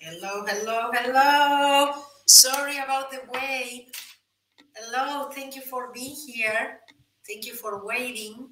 Hello, 0.00 0.46
hello, 0.46 0.90
hello. 0.94 1.92
Sorry 2.24 2.78
about 2.78 3.10
the 3.10 3.18
wait. 3.34 3.90
Hello, 4.76 5.28
thank 5.34 5.56
you 5.56 5.62
for 5.62 5.90
being 5.92 6.14
here. 6.14 6.78
Thank 7.26 7.44
you 7.44 7.54
for 7.54 7.84
waiting. 7.84 8.50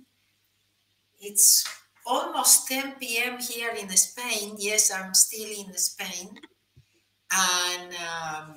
It's 1.20 1.64
almost 2.04 2.66
10 2.66 2.96
p.m. 2.98 3.38
here 3.38 3.70
in 3.78 3.88
Spain. 3.90 4.56
Yes, 4.58 4.90
I'm 4.90 5.14
still 5.14 5.46
in 5.46 5.72
Spain. 5.78 6.34
And 7.30 7.94
um, 7.94 8.56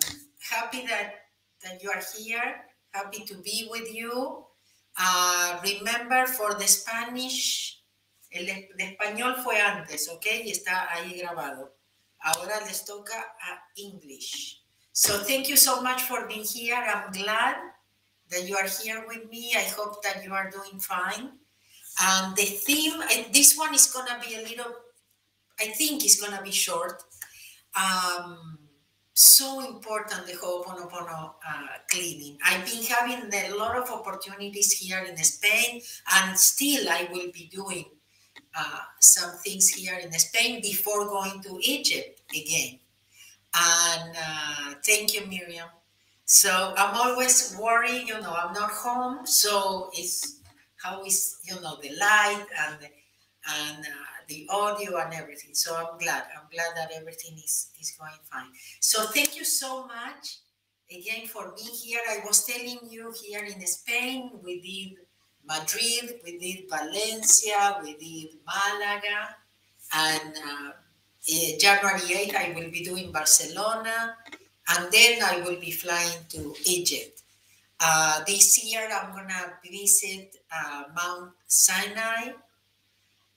happy 0.49 0.83
that, 0.87 1.29
that 1.63 1.83
you 1.83 1.91
are 1.91 2.01
here. 2.17 2.65
Happy 2.89 3.23
to 3.23 3.35
be 3.35 3.67
with 3.69 3.93
you. 3.93 4.45
Uh, 4.97 5.59
remember 5.61 6.25
for 6.25 6.55
the 6.55 6.67
Spanish, 6.67 7.83
el, 8.31 8.49
el 8.49 8.65
español 8.79 9.35
fue 9.43 9.61
antes, 9.61 10.09
¿ok? 10.09 10.25
Y 10.43 10.49
está 10.49 10.91
ahí 10.91 11.19
grabado. 11.19 11.78
Ahora 12.23 12.59
les 12.65 12.85
toca 12.85 13.15
a 13.15 13.59
English. 13.77 14.61
So 14.91 15.19
thank 15.23 15.47
you 15.47 15.55
so 15.55 15.81
much 15.81 16.01
for 16.03 16.27
being 16.27 16.43
here. 16.43 16.75
I'm 16.75 17.11
glad 17.11 17.55
that 18.29 18.47
you 18.47 18.57
are 18.57 18.67
here 18.67 19.05
with 19.07 19.29
me. 19.29 19.53
I 19.55 19.63
hope 19.63 20.03
that 20.03 20.23
you 20.23 20.33
are 20.33 20.49
doing 20.49 20.79
fine. 20.79 21.31
And 22.01 22.35
the 22.35 22.43
theme, 22.43 23.01
and 23.11 23.33
this 23.33 23.57
one 23.57 23.73
is 23.73 23.87
gonna 23.87 24.19
be 24.25 24.35
a 24.35 24.41
little, 24.41 24.73
I 25.59 25.67
think 25.67 26.03
it's 26.03 26.19
gonna 26.19 26.41
be 26.41 26.51
short. 26.51 27.03
Um, 27.75 28.59
so 29.13 29.59
important 29.65 30.27
the 30.27 30.33
Ho'oponopono 30.33 31.33
uh, 31.47 31.67
cleaning. 31.89 32.37
I've 32.45 32.65
been 32.65 32.83
having 32.83 33.29
a 33.33 33.55
lot 33.55 33.75
of 33.75 33.89
opportunities 33.89 34.71
here 34.71 34.99
in 34.99 35.17
Spain, 35.17 35.81
and 36.15 36.39
still 36.39 36.87
I 36.89 37.09
will 37.11 37.31
be 37.33 37.49
doing 37.51 37.85
uh, 38.59 38.79
some 38.99 39.31
things 39.45 39.69
here 39.69 39.97
in 39.97 40.11
Spain 40.13 40.61
before 40.61 41.07
going 41.07 41.41
to 41.43 41.59
Egypt 41.61 42.21
again. 42.29 42.79
And 43.55 44.15
uh, 44.15 44.73
thank 44.85 45.13
you, 45.13 45.25
Miriam. 45.27 45.69
So 46.25 46.73
I'm 46.77 46.95
always 46.95 47.57
worried, 47.59 48.07
you 48.07 48.19
know, 48.21 48.33
I'm 48.33 48.53
not 48.53 48.69
home, 48.71 49.25
so 49.25 49.89
it's 49.93 50.41
how 50.75 51.03
is 51.03 51.37
you 51.43 51.55
know 51.61 51.77
the 51.81 51.89
light 51.99 52.45
and 52.67 52.77
and 52.83 53.79
uh, 53.79 54.17
the 54.27 54.47
audio 54.51 54.97
and 54.99 55.13
everything. 55.13 55.55
So 55.55 55.75
I'm 55.75 55.97
glad. 55.97 56.23
I'm 56.35 56.47
glad 56.51 56.71
that 56.75 56.91
everything 56.95 57.33
is 57.37 57.71
is 57.81 57.95
going 57.99 58.21
fine. 58.31 58.51
So 58.79 59.05
thank 59.07 59.35
you 59.35 59.43
so 59.43 59.87
much 59.87 60.37
again 60.91 61.25
for 61.27 61.53
being 61.57 61.73
here. 61.73 62.01
I 62.07 62.19
was 62.25 62.45
telling 62.45 62.79
you 62.89 63.11
here 63.23 63.43
in 63.43 63.65
Spain, 63.65 64.31
we 64.43 64.61
did 64.61 64.97
Madrid, 65.49 66.21
we 66.23 66.37
did 66.37 66.69
Valencia, 66.69 67.81
we 67.81 67.97
did 67.97 68.37
Malaga, 68.45 69.35
and 69.91 70.33
uh, 70.37 70.71
eh, 71.27 71.57
January 71.57 71.99
8th 71.99 72.35
I 72.35 72.53
will 72.55 72.69
be 72.69 72.83
doing 72.83 73.11
Barcelona, 73.11 74.15
and 74.69 74.91
then 74.91 75.23
I 75.23 75.41
will 75.41 75.59
be 75.59 75.71
flying 75.71 76.21
to 76.29 76.53
Egypt. 76.65 77.23
Uh, 77.79 78.23
this 78.27 78.63
year 78.63 78.87
I'm 78.93 79.11
gonna 79.11 79.53
visit 79.65 80.35
uh, 80.53 80.83
Mount 80.95 81.31
Sinai, 81.47 82.33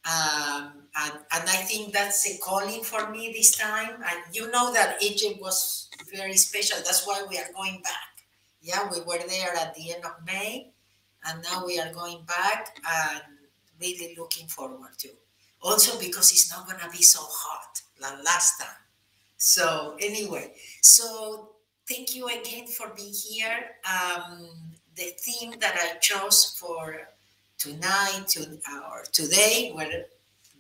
um, 0.05 0.85
and, 0.95 1.15
and 1.33 1.45
I 1.49 1.63
think 1.65 1.95
that's 1.95 2.29
a 2.29 2.39
calling 2.39 2.83
for 2.83 3.09
me 3.09 3.33
this 3.33 3.57
time. 3.57 3.95
And 4.03 4.35
you 4.35 4.51
know 4.51 4.73
that 4.75 5.03
Egypt 5.03 5.41
was 5.41 5.89
very 6.13 6.37
special. 6.37 6.77
That's 6.79 7.07
why 7.07 7.25
we 7.31 7.39
are 7.39 7.51
going 7.55 7.81
back. 7.83 8.27
Yeah, 8.61 8.91
we 8.91 9.01
were 9.01 9.23
there 9.27 9.55
at 9.57 9.75
the 9.75 9.95
end 9.95 10.05
of 10.05 10.13
May, 10.27 10.73
and 11.27 11.43
now 11.43 11.65
we 11.65 11.79
are 11.79 11.93
going 11.93 12.23
back 12.25 12.77
and 12.87 13.23
really 13.81 14.15
looking 14.17 14.47
forward 14.47 14.97
to. 14.99 15.09
Also 15.61 15.99
because 15.99 16.33
it's 16.33 16.51
not 16.51 16.67
gonna 16.67 16.91
be 16.91 17.03
so 17.03 17.21
hot 17.23 17.81
like 18.01 18.25
last 18.25 18.61
time. 18.61 18.83
So 19.37 19.97
anyway, 20.01 20.53
so 20.81 21.51
thank 21.89 22.15
you 22.15 22.27
again 22.29 22.67
for 22.67 22.93
being 22.97 23.13
here. 23.13 23.77
Um, 23.85 24.49
the 24.97 25.13
theme 25.19 25.55
that 25.61 25.77
I 25.81 25.99
chose 25.99 26.57
for 26.59 27.09
tonight 27.59 28.25
to, 28.29 28.59
or 28.91 29.05
today, 29.13 29.71
where 29.75 30.07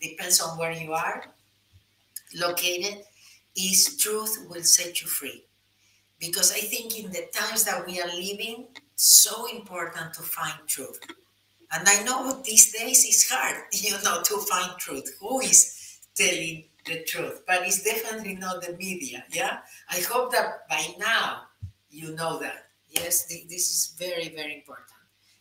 depends 0.00 0.40
on 0.40 0.58
where 0.58 0.72
you 0.72 0.92
are 0.92 1.24
located, 2.34 3.04
is 3.56 3.96
truth 3.96 4.46
will 4.48 4.62
set 4.62 5.00
you 5.00 5.06
free. 5.06 5.44
Because 6.18 6.52
I 6.52 6.60
think 6.60 6.98
in 6.98 7.10
the 7.10 7.26
times 7.32 7.64
that 7.64 7.84
we 7.86 8.00
are 8.00 8.08
living, 8.08 8.66
so 9.02 9.46
important 9.46 10.14
to 10.14 10.22
find 10.22 10.54
truth. 10.66 11.00
And 11.72 11.88
I 11.88 12.02
know 12.02 12.42
these 12.44 12.72
days 12.72 13.04
it's 13.04 13.28
hard, 13.30 13.64
you 13.72 13.92
know, 14.04 14.22
to 14.22 14.38
find 14.38 14.78
truth. 14.78 15.16
Who 15.20 15.40
is 15.40 15.98
telling 16.14 16.64
the 16.86 17.02
truth? 17.04 17.42
But 17.46 17.66
it's 17.66 17.82
definitely 17.82 18.36
not 18.36 18.62
the 18.62 18.76
media. 18.76 19.24
Yeah. 19.30 19.58
I 19.90 20.00
hope 20.00 20.32
that 20.32 20.68
by 20.68 20.94
now 20.98 21.42
you 21.90 22.14
know 22.14 22.38
that. 22.40 22.66
Yes, 22.90 23.24
this 23.26 23.70
is 23.70 23.94
very, 23.98 24.28
very 24.28 24.56
important. 24.56 24.88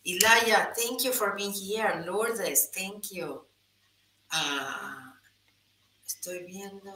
Ilaya, 0.07 0.73
thank 0.75 1.03
you 1.03 1.11
for 1.11 1.35
being 1.35 1.51
here. 1.51 2.03
Lourdes, 2.07 2.69
thank 2.73 3.11
you. 3.11 3.41
Ah, 4.31 5.13
estoy 6.07 6.45
viendo. 6.45 6.93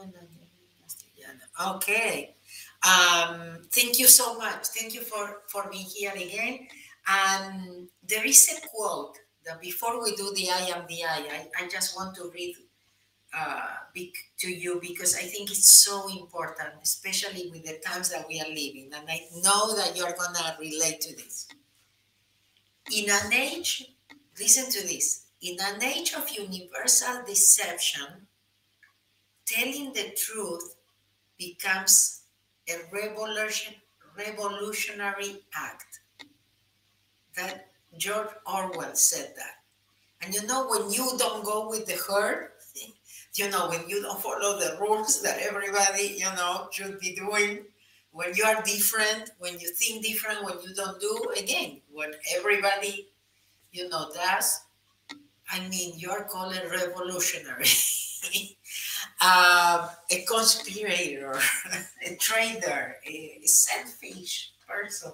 Okay. 1.76 2.35
Um, 2.82 3.62
thank 3.70 3.98
you 3.98 4.06
so 4.06 4.38
much. 4.38 4.66
Thank 4.66 4.94
you 4.94 5.02
for, 5.02 5.42
for 5.48 5.68
being 5.70 5.84
here 5.84 6.12
again. 6.12 6.68
And 7.08 7.88
there 8.06 8.24
is 8.24 8.48
a 8.50 8.68
quote 8.68 9.18
that 9.44 9.60
before 9.60 10.02
we 10.02 10.14
do 10.16 10.32
the 10.34 10.50
I 10.50 10.76
am 10.76 10.86
the 10.88 11.04
I, 11.04 11.48
I, 11.58 11.64
I 11.64 11.68
just 11.68 11.96
want 11.96 12.14
to 12.16 12.30
read 12.34 12.56
uh, 13.36 13.66
to 14.38 14.48
you 14.50 14.80
because 14.80 15.16
I 15.16 15.22
think 15.22 15.50
it's 15.50 15.82
so 15.84 16.08
important, 16.08 16.74
especially 16.82 17.50
with 17.50 17.64
the 17.64 17.78
times 17.84 18.10
that 18.10 18.26
we 18.28 18.40
are 18.40 18.48
living. 18.48 18.90
And 18.94 19.08
I 19.08 19.20
know 19.42 19.74
that 19.76 19.96
you're 19.96 20.12
going 20.12 20.34
to 20.34 20.56
relate 20.58 21.00
to 21.02 21.16
this. 21.16 21.48
In 22.94 23.10
an 23.10 23.32
age, 23.32 23.92
listen 24.38 24.70
to 24.70 24.86
this, 24.86 25.26
in 25.42 25.56
an 25.60 25.82
age 25.82 26.14
of 26.14 26.28
universal 26.30 27.24
deception, 27.26 28.26
telling 29.44 29.92
the 29.92 30.14
truth 30.16 30.76
becomes 31.38 32.15
a 32.68 32.74
revolution, 32.92 33.74
revolutionary 34.16 35.42
act. 35.54 36.00
That 37.36 37.68
George 37.96 38.30
Orwell 38.46 38.94
said 38.94 39.34
that. 39.36 39.56
And 40.22 40.34
you 40.34 40.46
know, 40.46 40.66
when 40.68 40.90
you 40.90 41.10
don't 41.18 41.44
go 41.44 41.68
with 41.68 41.86
the 41.86 41.96
herd, 42.08 42.50
you 43.34 43.50
know, 43.50 43.68
when 43.68 43.88
you 43.88 44.02
don't 44.02 44.20
follow 44.20 44.58
the 44.58 44.76
rules 44.80 45.22
that 45.22 45.38
everybody, 45.40 46.16
you 46.18 46.24
know, 46.36 46.68
should 46.72 46.98
be 46.98 47.14
doing, 47.14 47.64
when 48.12 48.34
you 48.34 48.44
are 48.44 48.62
different, 48.62 49.30
when 49.38 49.58
you 49.60 49.68
think 49.74 50.02
different, 50.04 50.42
when 50.42 50.54
you 50.62 50.74
don't 50.74 50.98
do, 51.00 51.32
again, 51.38 51.82
what 51.92 52.14
everybody, 52.34 53.08
you 53.72 53.88
know, 53.90 54.10
does, 54.14 54.60
I 55.50 55.68
mean, 55.68 55.94
you're 55.98 56.24
called 56.24 56.58
revolutionary, 56.70 57.66
uh, 59.20 59.88
a 60.10 60.24
conspirator, 60.24 61.38
a 62.06 62.16
traitor, 62.16 62.96
a, 63.06 63.40
a 63.42 63.46
selfish 63.46 64.52
person, 64.68 65.12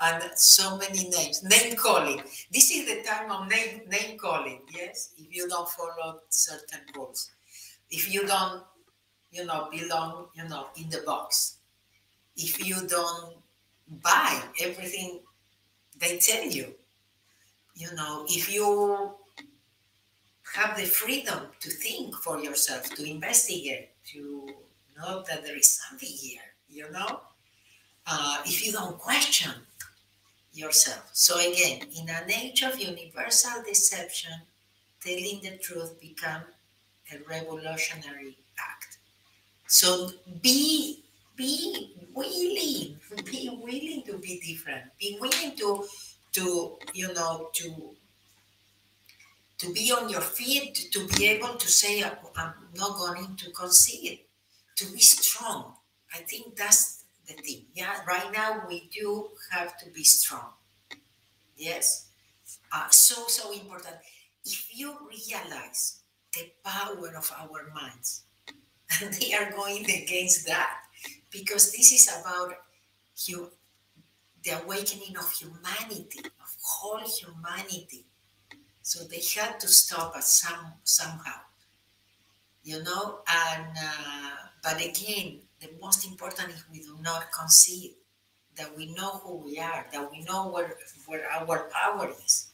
and 0.00 0.22
so 0.36 0.76
many 0.76 1.08
names. 1.08 1.42
Name 1.42 1.76
calling. 1.76 2.20
This 2.52 2.70
is 2.70 2.86
the 2.86 3.02
time 3.08 3.30
of 3.30 3.48
name, 3.48 3.82
name 3.88 4.18
calling, 4.18 4.60
yes, 4.74 5.12
if 5.16 5.34
you 5.34 5.48
don't 5.48 5.68
follow 5.68 6.20
certain 6.28 6.80
rules. 6.96 7.30
If 7.90 8.12
you 8.12 8.26
don't, 8.26 8.62
you 9.30 9.44
know, 9.46 9.68
belong, 9.70 10.28
you 10.34 10.48
know, 10.48 10.68
in 10.76 10.90
the 10.90 11.02
box. 11.06 11.58
If 12.36 12.66
you 12.66 12.86
don't 12.88 13.36
buy 14.02 14.42
everything 14.60 15.20
they 15.98 16.18
tell 16.18 16.44
you, 16.44 16.74
you 17.74 17.94
know, 17.94 18.24
if 18.28 18.52
you 18.52 19.14
have 20.54 20.76
the 20.76 20.84
freedom 20.84 21.48
to 21.60 21.68
think 21.70 22.14
for 22.14 22.38
yourself, 22.40 22.88
to 22.94 23.04
investigate, 23.04 23.90
to 24.12 24.48
know 24.96 25.24
that 25.28 25.44
there 25.44 25.56
is 25.56 25.68
something 25.68 26.08
here, 26.08 26.42
you 26.68 26.90
know, 26.92 27.20
uh, 28.06 28.38
if 28.46 28.64
you 28.64 28.70
don't 28.72 28.96
question 28.98 29.52
yourself. 30.52 31.10
So 31.12 31.38
again, 31.40 31.80
in 31.98 32.08
an 32.08 32.30
age 32.30 32.62
of 32.62 32.78
universal 32.78 33.62
deception, 33.66 34.32
telling 35.04 35.40
the 35.42 35.58
truth 35.60 36.00
become 36.00 36.42
a 37.12 37.18
revolutionary 37.28 38.36
act. 38.58 38.98
So 39.66 40.10
be 40.40 41.02
be 41.36 41.96
willing, 42.14 43.00
be 43.24 43.50
willing 43.60 44.04
to 44.06 44.18
be 44.18 44.40
different, 44.46 44.84
be 45.00 45.18
willing 45.20 45.56
to 45.56 45.84
to 46.34 46.78
you 46.92 47.12
know 47.12 47.50
to 47.54 47.96
to 49.58 49.72
be 49.72 49.92
on 49.92 50.08
your 50.08 50.20
feet, 50.20 50.88
to 50.92 51.06
be 51.08 51.26
able 51.28 51.54
to 51.54 51.68
say, 51.68 52.02
I'm 52.02 52.54
not 52.76 52.96
going 52.96 53.36
to 53.36 53.50
concede, 53.50 54.20
to 54.76 54.86
be 54.92 55.00
strong. 55.00 55.74
I 56.12 56.18
think 56.18 56.56
that's 56.56 57.04
the 57.26 57.34
thing. 57.34 57.66
Yeah, 57.74 58.00
right 58.06 58.32
now 58.32 58.64
we 58.68 58.88
do 58.92 59.28
have 59.50 59.76
to 59.78 59.90
be 59.90 60.04
strong. 60.04 60.50
Yes, 61.56 62.08
uh, 62.72 62.88
so, 62.90 63.26
so 63.28 63.52
important. 63.52 63.94
If 64.44 64.76
you 64.76 64.94
realize 65.08 66.00
the 66.34 66.50
power 66.64 67.14
of 67.16 67.32
our 67.38 67.70
minds, 67.74 68.22
and 69.02 69.12
they 69.14 69.32
are 69.34 69.50
going 69.52 69.84
against 69.84 70.46
that, 70.46 70.78
because 71.30 71.72
this 71.72 71.92
is 71.92 72.08
about 72.20 72.54
you, 73.26 73.50
the 74.42 74.62
awakening 74.62 75.16
of 75.16 75.32
humanity, 75.32 76.20
of 76.24 76.56
whole 76.62 77.00
humanity. 77.00 78.04
So 78.84 79.04
they 79.04 79.22
had 79.40 79.58
to 79.60 79.68
stop 79.68 80.14
us 80.14 80.42
some 80.42 80.74
somehow, 80.84 81.40
you 82.62 82.82
know. 82.84 83.20
And 83.26 83.72
uh, 83.76 84.36
but 84.62 84.76
again, 84.76 85.40
the 85.60 85.70
most 85.80 86.06
important 86.06 86.50
is 86.50 86.64
we 86.70 86.80
do 86.80 86.98
not 87.00 87.32
concede 87.32 87.94
that 88.58 88.76
we 88.76 88.94
know 88.94 89.22
who 89.24 89.38
we 89.38 89.58
are, 89.58 89.86
that 89.90 90.10
we 90.12 90.20
know 90.28 90.48
where 90.48 90.76
where 91.06 91.24
our 91.32 91.70
power 91.72 92.12
is, 92.24 92.52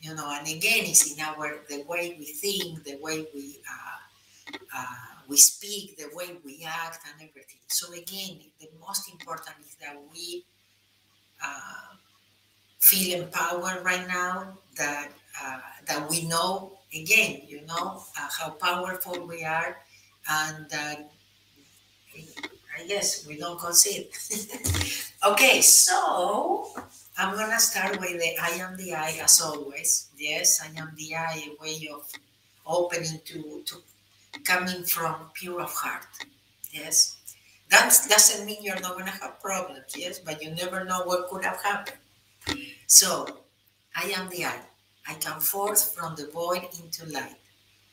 you 0.00 0.12
know. 0.16 0.28
And 0.36 0.48
again, 0.48 0.90
it's 0.90 1.06
in 1.14 1.20
our 1.22 1.62
the 1.70 1.84
way 1.84 2.16
we 2.18 2.26
think, 2.26 2.84
the 2.84 2.98
way 3.00 3.26
we. 3.32 3.62
Uh, 3.64 3.98
uh, 4.76 4.84
we 5.28 5.36
speak, 5.36 5.96
the 5.96 6.08
way 6.12 6.38
we 6.44 6.66
act, 6.66 7.06
and 7.06 7.28
everything. 7.28 7.60
So 7.68 7.92
again, 7.92 8.40
the 8.58 8.68
most 8.84 9.08
important 9.12 9.56
is 9.64 9.76
that 9.80 9.96
we 10.12 10.44
uh, 11.40 11.94
feel 12.80 13.22
empowered 13.22 13.84
right 13.84 14.08
now. 14.08 14.58
That 14.76 15.12
uh, 15.42 15.60
that 15.86 16.08
we 16.10 16.26
know 16.26 16.72
again, 16.94 17.42
you 17.46 17.62
know, 17.66 18.02
uh, 18.18 18.28
how 18.38 18.50
powerful 18.50 19.26
we 19.26 19.44
are, 19.44 19.76
and 20.28 20.68
that 20.70 21.10
I 22.78 22.86
guess 22.86 23.26
we 23.26 23.38
don't 23.38 23.58
concede. 23.58 24.08
okay, 25.26 25.60
so 25.60 26.72
I'm 27.18 27.36
gonna 27.36 27.60
start 27.60 28.00
with 28.00 28.18
the 28.20 28.38
I 28.40 28.50
am 28.60 28.76
the 28.76 28.94
I 28.94 29.18
as 29.22 29.40
always. 29.40 30.08
Yes, 30.16 30.60
I 30.62 30.78
am 30.80 30.92
the 30.96 31.14
I, 31.14 31.50
a 31.50 31.62
way 31.62 31.88
of 31.92 32.10
opening 32.66 33.20
to 33.26 33.62
to 33.66 33.76
coming 34.44 34.84
from 34.84 35.30
pure 35.34 35.60
of 35.60 35.72
heart. 35.72 36.06
Yes. 36.72 37.16
That 37.68 37.96
doesn't 38.08 38.46
mean 38.46 38.62
you're 38.62 38.80
not 38.80 38.98
to 38.98 39.04
have 39.04 39.40
problems, 39.40 39.94
yes, 39.96 40.18
but 40.18 40.42
you 40.42 40.50
never 40.50 40.84
know 40.84 41.02
what 41.04 41.28
could 41.28 41.44
have 41.44 41.62
happened. 41.62 41.98
So, 42.88 43.26
I 43.94 44.06
am 44.16 44.28
the 44.28 44.46
I. 44.46 44.58
I 45.10 45.14
come 45.14 45.40
forth 45.40 45.92
from 45.92 46.14
the 46.14 46.28
void 46.28 46.68
into 46.80 47.04
light. 47.06 47.34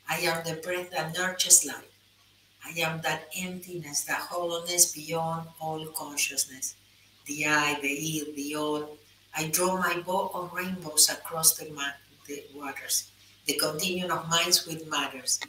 I 0.08 0.18
am 0.18 0.44
the 0.44 0.60
breath 0.62 0.92
that 0.92 1.18
nurtures 1.18 1.66
life. 1.66 1.90
I 2.64 2.70
am 2.78 3.00
that 3.00 3.28
emptiness, 3.36 4.04
that 4.04 4.20
hollowness 4.20 4.92
beyond 4.92 5.48
all 5.60 5.84
consciousness. 5.86 6.76
The 7.26 7.46
I, 7.46 7.80
the 7.82 7.88
I, 7.88 8.32
the 8.36 8.54
all. 8.54 8.96
I 9.36 9.48
draw 9.48 9.76
my 9.78 10.00
bow 10.06 10.30
of 10.32 10.52
rainbows 10.52 11.10
across 11.10 11.56
the, 11.56 11.64
the 12.28 12.44
waters, 12.54 13.10
the 13.46 13.54
continuum 13.54 14.12
of 14.12 14.28
minds 14.28 14.64
with 14.64 14.88
matters. 14.88 15.40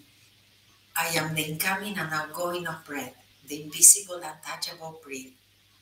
I 0.97 1.09
am 1.17 1.35
the 1.35 1.43
incoming 1.43 1.99
and 1.99 2.11
outgoing 2.11 2.65
of 2.65 2.83
breath, 2.83 3.13
the 3.47 3.61
invisible, 3.63 4.15
untouchable 4.15 4.99
breath, 5.03 5.33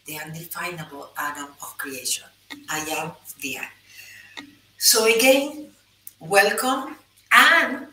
the 0.06 0.20
undefinable 0.20 1.12
atom 1.18 1.52
of 1.62 1.78
creation. 1.78 2.26
I 2.70 2.80
am 2.80 3.12
the 3.42 3.60
I. 3.60 3.68
So 4.78 5.06
again, 5.06 5.72
welcome. 6.20 6.96
And 7.32 7.88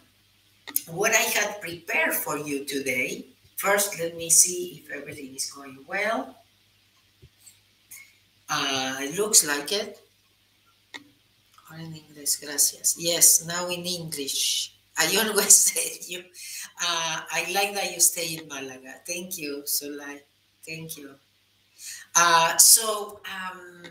what 0.89 1.13
I 1.13 1.25
had 1.37 1.61
prepared 1.61 2.15
for 2.15 2.39
you 2.39 2.65
today, 2.65 3.27
first 3.57 3.99
let 3.99 4.17
me 4.17 4.31
see 4.31 4.85
if 4.85 4.91
everything 4.95 5.35
is 5.35 5.51
going 5.51 5.79
well. 5.87 6.37
Uh, 8.49 8.97
it 9.01 9.19
looks 9.19 9.47
like 9.47 9.73
it. 9.73 9.99
Or 11.71 11.79
in 11.79 11.95
English, 11.95 12.37
gracias. 12.37 12.97
Yes, 12.99 13.45
now 13.47 13.67
in 13.69 13.85
English. 13.85 14.75
I 14.97 15.17
always 15.17 15.57
say 15.73 15.99
you. 16.07 16.21
Uh, 16.81 17.21
I 17.31 17.51
like 17.53 17.75
that 17.75 17.93
you 17.93 18.01
stay 18.01 18.37
in 18.37 18.49
Malaga. 18.49 19.01
Thank 19.07 19.39
you, 19.39 19.63
Solai. 19.67 20.21
Thank 20.65 20.97
you. 20.99 21.15
Uh, 22.15 22.57
so 22.57 23.21
um, 23.25 23.83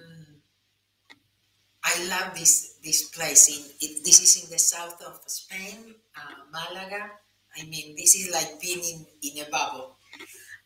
I 1.83 2.07
love 2.07 2.33
this 2.35 2.75
this 2.83 3.09
place. 3.09 3.49
In 3.49 3.65
it, 3.81 4.03
this 4.03 4.21
is 4.21 4.43
in 4.43 4.49
the 4.51 4.59
south 4.59 5.01
of 5.03 5.19
Spain, 5.27 5.95
uh, 6.15 6.43
Malaga. 6.51 7.11
I 7.57 7.65
mean, 7.65 7.95
this 7.95 8.15
is 8.15 8.33
like 8.33 8.59
being 8.61 8.79
in, 8.79 9.05
in 9.21 9.45
a 9.45 9.49
bubble, 9.49 9.95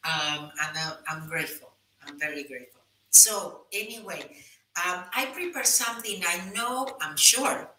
um, 0.04 0.52
and 0.64 0.78
I, 0.78 0.94
I'm 1.10 1.28
grateful. 1.28 1.72
I'm 2.06 2.20
very 2.20 2.44
grateful. 2.44 2.82
So 3.10 3.62
anyway, 3.74 4.22
um, 4.86 5.04
I 5.14 5.26
prepare 5.34 5.64
something. 5.66 6.22
I 6.26 6.50
know. 6.56 6.88
I'm 7.02 7.18
sure 7.18 7.70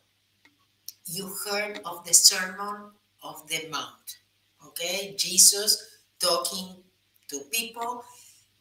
you 1.06 1.32
heard 1.48 1.80
of 1.84 2.04
the 2.04 2.12
Sermon 2.14 2.90
of 3.22 3.48
the 3.48 3.68
Mount. 3.70 4.18
Okay, 4.66 5.14
Jesus 5.16 5.98
talking 6.20 6.76
to 7.28 7.40
people. 7.50 8.04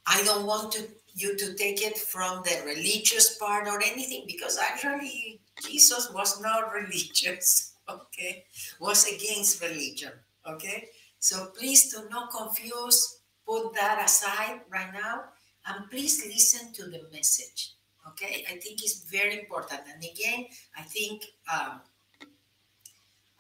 I 0.06 0.24
don't 0.24 0.46
want 0.46 0.72
to 0.74 0.88
you 1.18 1.36
to 1.36 1.56
take 1.56 1.82
it 1.82 1.98
from 1.98 2.44
the 2.44 2.62
religious 2.64 3.38
part 3.38 3.68
or 3.68 3.82
anything 3.82 4.24
because 4.28 4.60
actually 4.60 5.42
Jesus 5.66 6.12
was 6.14 6.40
not 6.42 6.72
religious. 6.82 7.74
Okay, 7.90 8.44
was 8.80 9.08
against 9.08 9.62
religion. 9.62 10.12
Okay, 10.48 10.90
so 11.20 11.52
please 11.58 11.92
do 11.92 12.08
not 12.10 12.32
confuse. 12.32 13.20
Put 13.48 13.74
that 13.76 14.04
aside 14.04 14.60
right 14.70 14.92
now, 14.94 15.24
and 15.66 15.90
please 15.90 16.22
listen 16.28 16.74
to 16.74 16.84
the 16.92 17.08
message. 17.14 17.72
Okay, 18.10 18.46
I 18.50 18.58
think 18.58 18.84
it's 18.84 19.10
very 19.10 19.40
important. 19.40 19.82
And 19.92 20.04
again, 20.04 20.48
I 20.78 20.82
think 20.82 21.24
um, 21.52 21.80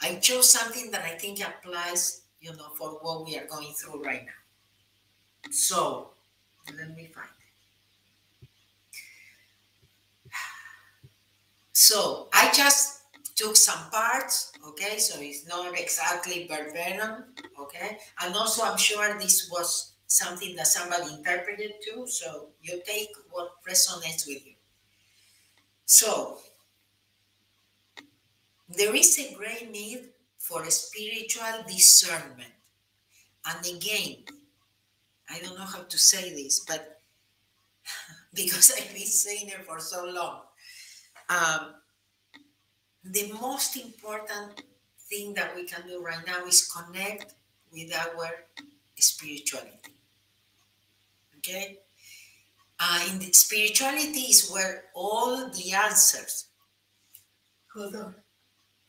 I 0.01 0.15
chose 0.15 0.50
something 0.50 0.91
that 0.91 1.03
I 1.03 1.15
think 1.15 1.41
applies, 1.41 2.21
you 2.39 2.51
know, 2.56 2.69
for 2.77 2.91
what 3.01 3.25
we 3.25 3.38
are 3.38 3.47
going 3.47 3.73
through 3.73 4.01
right 4.01 4.25
now. 4.25 5.51
So 5.51 6.12
let 6.77 6.95
me 6.95 7.12
find 7.13 7.37
So 11.77 12.27
I 12.33 12.50
just 12.53 13.03
took 13.35 13.56
some 13.56 13.91
parts, 13.91 14.51
okay? 14.68 14.97
So 14.97 15.21
it's 15.21 15.47
not 15.47 15.79
exactly 15.79 16.47
verbatim, 16.50 17.25
okay? 17.62 18.00
And 18.19 18.33
also 18.33 18.63
I'm 18.63 18.79
sure 18.79 19.15
this 19.19 19.47
was 19.51 19.94
something 20.07 20.56
that 20.56 20.65
somebody 20.65 21.13
interpreted 21.13 21.74
too, 21.85 22.07
so 22.07 22.47
you 22.63 22.81
take 22.83 23.09
what 23.29 23.63
resonates 23.69 24.25
with 24.25 24.44
you. 24.44 24.56
So 25.85 26.39
there 28.68 28.95
is 28.95 29.19
a 29.19 29.35
great 29.35 29.69
need 29.69 30.09
for 30.39 30.65
spiritual 30.71 31.62
discernment. 31.68 32.57
And 33.45 33.63
again, 33.77 34.23
I 35.30 35.38
don't 35.41 35.56
know 35.56 35.65
how 35.65 35.83
to 35.83 35.97
say 36.00 36.33
this, 36.33 36.59
but 36.68 37.01
because 38.33 38.71
I've 38.75 38.92
been 38.95 39.06
saying 39.06 39.49
it 39.49 39.63
for 39.63 39.80
so 39.80 40.06
long, 40.06 40.46
um, 41.30 41.74
the 43.04 43.31
most 43.42 43.78
important 43.78 44.64
thing 45.10 45.34
that 45.34 45.56
we 45.56 45.66
can 45.66 45.88
do 45.88 46.04
right 46.04 46.26
now 46.26 46.46
is 46.46 46.68
connect 46.68 47.34
with 47.72 47.94
our 47.94 48.30
spirituality. 48.96 49.94
Okay? 51.38 51.80
Uh, 52.80 53.07
in 53.12 53.19
the 53.19 53.31
spirituality 53.31 54.30
is 54.30 54.50
where 54.50 54.86
all 54.94 55.50
the 55.50 55.74
answers. 55.74 56.48
Hold 57.74 57.96
on. 57.96 58.16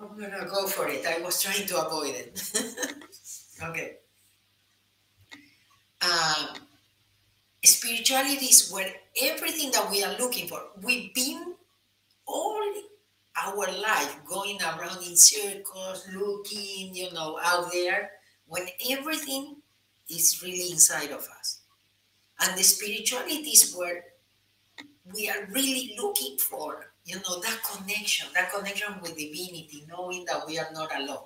I'm 0.00 0.18
gonna 0.18 0.46
go 0.46 0.66
for 0.66 0.88
it. 0.88 1.04
I 1.06 1.20
was 1.22 1.42
trying 1.42 1.66
to 1.66 1.86
avoid 1.86 2.14
it. 2.14 2.52
okay. 3.64 3.96
Um, 6.00 6.48
spirituality 7.64 8.46
is 8.46 8.70
where 8.70 8.92
everything 9.20 9.72
that 9.72 9.90
we 9.90 10.04
are 10.04 10.16
looking 10.18 10.46
for. 10.46 10.62
We've 10.82 11.12
been 11.14 11.54
all 12.28 12.62
our 13.44 13.66
life 13.80 14.18
going 14.26 14.58
around 14.62 15.02
in 15.02 15.16
circles, 15.16 16.06
looking, 16.14 16.94
you 16.94 17.10
know, 17.12 17.38
out 17.42 17.72
there, 17.72 18.10
when 18.46 18.66
everything 18.90 19.56
is 20.10 20.40
really 20.42 20.70
inside 20.70 21.10
of 21.10 21.26
us. 21.38 21.60
And 22.40 22.56
the 22.56 22.62
spirituality 22.62 23.50
is 23.50 23.74
where 23.74 24.04
we 25.14 25.28
are 25.28 25.48
really 25.52 25.96
looking 26.00 26.36
for 26.38 26.88
you 27.08 27.16
know, 27.16 27.40
that 27.40 27.60
connection, 27.64 28.26
that 28.34 28.52
connection 28.52 28.94
with 29.00 29.16
divinity, 29.16 29.86
knowing 29.88 30.26
that 30.26 30.46
we 30.46 30.58
are 30.58 30.68
not 30.74 30.94
alone. 30.94 31.24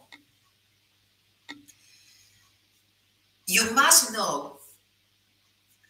You 3.47 3.69
must 3.75 4.13
know 4.13 4.61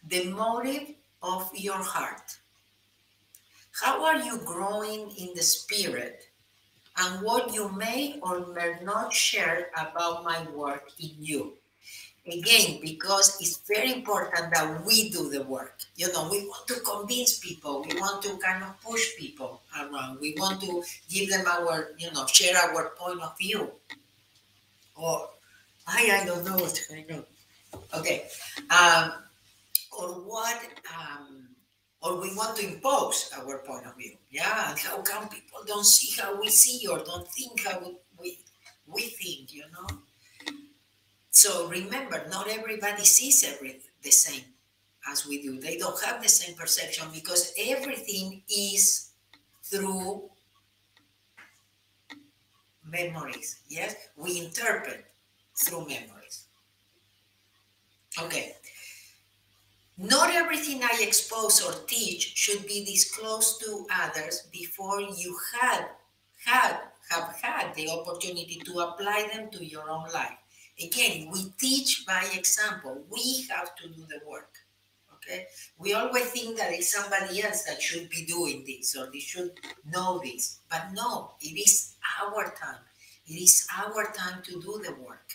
the 0.09 0.25
motive 0.31 0.95
of 1.21 1.47
your 1.53 1.77
heart. 1.77 2.37
How 3.81 4.05
are 4.05 4.17
you 4.17 4.37
growing 4.45 5.11
in 5.17 5.33
the 5.35 5.41
spirit? 5.41 6.27
And 6.97 7.23
what 7.23 7.53
you 7.53 7.69
may 7.69 8.19
or 8.21 8.45
may 8.53 8.75
not 8.83 9.11
share 9.11 9.69
about 9.75 10.23
my 10.23 10.45
work 10.51 10.91
in 10.99 11.11
you. 11.19 11.53
Again, 12.25 12.79
because 12.81 13.35
it's 13.41 13.57
very 13.67 13.91
important 13.91 14.53
that 14.53 14.85
we 14.85 15.09
do 15.09 15.29
the 15.29 15.43
work. 15.43 15.75
You 15.97 16.13
know, 16.13 16.29
we 16.31 16.45
want 16.45 16.67
to 16.69 16.79
convince 16.79 17.39
people, 17.39 17.83
we 17.83 17.99
want 17.99 18.23
to 18.23 18.37
kind 18.37 18.63
of 18.63 18.79
push 18.81 19.17
people 19.17 19.61
around, 19.77 20.21
we 20.21 20.33
want 20.37 20.61
to 20.61 20.83
give 21.09 21.29
them 21.29 21.45
our, 21.45 21.89
you 21.97 22.09
know, 22.13 22.25
share 22.27 22.55
our 22.55 22.91
point 22.91 23.21
of 23.21 23.37
view. 23.37 23.71
Or 24.95 25.29
I, 25.85 26.21
I 26.21 26.25
don't 26.25 26.45
know 26.45 26.55
what 26.55 26.79
I 26.93 27.05
know. 27.09 27.25
Okay. 27.97 28.27
Um, 28.69 29.13
or 29.91 30.07
what 30.23 30.61
um, 30.95 31.42
or 32.03 32.19
we 32.19 32.35
want 32.35 32.57
to 32.57 32.67
impose 32.67 33.31
our 33.37 33.59
point 33.59 33.85
of 33.85 33.95
view. 33.95 34.15
Yeah 34.29 34.69
and 34.69 34.77
how 34.77 35.01
come 35.01 35.29
people 35.29 35.59
don't 35.65 35.85
see 35.85 36.21
how 36.21 36.39
we 36.39 36.49
see 36.49 36.85
or 36.87 36.99
don't 36.99 37.27
think 37.29 37.65
how 37.65 37.79
we 38.19 38.39
we 38.85 39.01
think 39.01 39.53
you 39.53 39.63
know? 39.71 39.87
So 41.31 41.67
remember 41.67 42.27
not 42.29 42.49
everybody 42.49 43.05
sees 43.05 43.43
everything 43.43 43.89
the 44.03 44.11
same 44.11 44.43
as 45.09 45.25
we 45.25 45.41
do. 45.41 45.59
They 45.59 45.77
don't 45.77 46.01
have 46.03 46.21
the 46.21 46.29
same 46.29 46.55
perception 46.55 47.07
because 47.13 47.53
everything 47.57 48.43
is 48.49 49.11
through 49.63 50.29
memories. 52.85 53.61
Yes? 53.69 53.95
We 54.17 54.39
interpret 54.39 55.05
through 55.55 55.87
memories. 55.87 56.45
Okay 58.21 58.55
not 59.97 60.33
everything 60.33 60.83
I 60.83 60.97
expose 61.01 61.61
or 61.61 61.73
teach 61.85 62.35
should 62.35 62.65
be 62.65 62.83
disclosed 62.83 63.61
to 63.61 63.85
others 63.93 64.47
before 64.51 65.01
you 65.01 65.37
had 65.59 65.87
had 66.45 66.79
have 67.09 67.35
had 67.41 67.75
the 67.75 67.89
opportunity 67.89 68.61
to 68.65 68.79
apply 68.79 69.29
them 69.33 69.49
to 69.51 69.63
your 69.63 69.89
own 69.89 70.09
life. 70.13 70.37
Again, 70.83 71.29
we 71.31 71.51
teach 71.59 72.05
by 72.07 72.25
example. 72.33 73.03
We 73.09 73.45
have 73.51 73.75
to 73.75 73.87
do 73.89 74.05
the 74.07 74.19
work. 74.27 74.49
Okay? 75.15 75.45
We 75.77 75.93
always 75.93 76.31
think 76.31 76.57
that 76.57 76.73
it's 76.73 76.91
somebody 76.91 77.43
else 77.43 77.63
that 77.63 77.81
should 77.81 78.09
be 78.09 78.25
doing 78.25 78.63
this 78.65 78.95
or 78.95 79.11
they 79.11 79.19
should 79.19 79.51
know 79.85 80.19
this. 80.23 80.59
But 80.69 80.87
no, 80.93 81.33
it 81.39 81.59
is 81.59 81.95
our 82.21 82.45
time. 82.45 82.81
It 83.27 83.35
is 83.35 83.67
our 83.77 84.11
time 84.11 84.41
to 84.43 84.53
do 84.53 84.81
the 84.83 84.95
work 84.95 85.29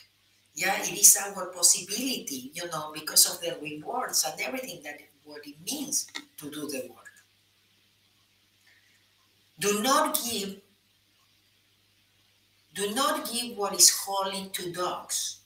yeah, 0.59 0.83
it 0.83 0.99
is 0.99 1.17
our 1.17 1.47
possibility, 1.47 2.51
you 2.53 2.67
know, 2.67 2.91
because 2.93 3.31
of 3.31 3.41
the 3.41 3.57
rewards 3.63 4.27
and 4.29 4.41
everything 4.41 4.81
that 4.83 4.99
what 5.23 5.47
it 5.47 5.55
means 5.65 6.09
to 6.37 6.51
do 6.51 6.69
the 6.69 6.89
work. 6.91 7.15
Do 9.61 9.81
not 9.83 10.19
give 10.25 10.57
do 12.75 12.93
not 12.95 13.31
give 13.31 13.57
what 13.57 13.75
is 13.75 13.91
holy 13.91 14.51
to 14.53 14.73
dogs, 14.73 15.41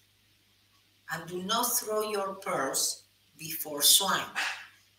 and 1.12 1.28
do 1.28 1.42
not 1.42 1.64
throw 1.64 2.10
your 2.10 2.34
pearls 2.34 3.04
before 3.38 3.82
swine. 3.82 4.32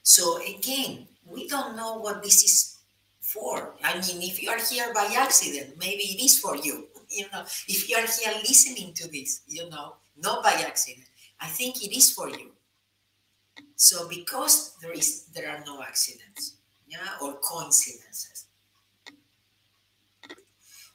So 0.04 0.40
again, 0.42 1.08
we 1.26 1.48
don't 1.48 1.76
know 1.76 1.98
what 1.98 2.22
this 2.22 2.44
is 2.44 2.78
for. 3.22 3.76
I 3.84 3.94
mean, 3.94 4.22
if 4.22 4.42
you 4.42 4.50
are 4.50 4.60
here 4.60 4.94
by 4.94 5.14
accident, 5.18 5.76
maybe 5.80 6.04
it 6.04 6.24
is 6.24 6.40
for 6.40 6.56
you. 6.56 6.88
You 7.14 7.26
know, 7.32 7.44
if 7.68 7.88
you 7.88 7.96
are 7.98 8.08
here 8.08 8.34
listening 8.42 8.96
to 8.96 9.08
this, 9.08 9.42
you 9.48 9.70
know, 9.70 9.98
not 10.18 10.44
by 10.44 10.54
accident. 10.54 11.08
I 11.40 11.48
think 11.48 11.84
it 11.84 11.96
is 11.96 12.12
for 12.12 12.30
you. 12.30 12.52
So 13.76 14.08
because 14.08 14.76
there 14.82 14.94
is 14.94 15.26
there 15.34 15.50
are 15.50 15.64
no 15.66 15.82
accidents, 15.82 16.56
yeah, 16.88 17.18
or 17.22 17.36
coincidences. 17.36 18.46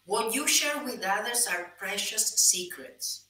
What 0.04 0.34
you 0.34 0.48
share 0.48 0.82
with 0.82 1.04
others 1.04 1.46
are 1.46 1.74
precious 1.76 2.26
secrets, 2.36 3.24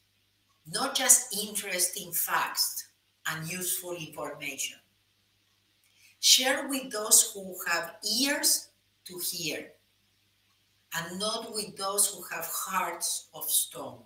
not 0.64 0.94
just 0.94 1.36
interesting 1.36 2.12
facts 2.12 2.86
and 3.26 3.50
useful 3.50 3.96
information. 3.96 4.78
Share 6.20 6.68
with 6.68 6.92
those 6.92 7.32
who 7.32 7.56
have 7.68 7.96
ears 8.20 8.68
to 9.06 9.18
hear, 9.18 9.72
and 10.94 11.18
not 11.18 11.52
with 11.52 11.76
those 11.76 12.06
who 12.08 12.22
have 12.32 12.46
hearts 12.46 13.28
of 13.34 13.44
stone. 13.50 14.02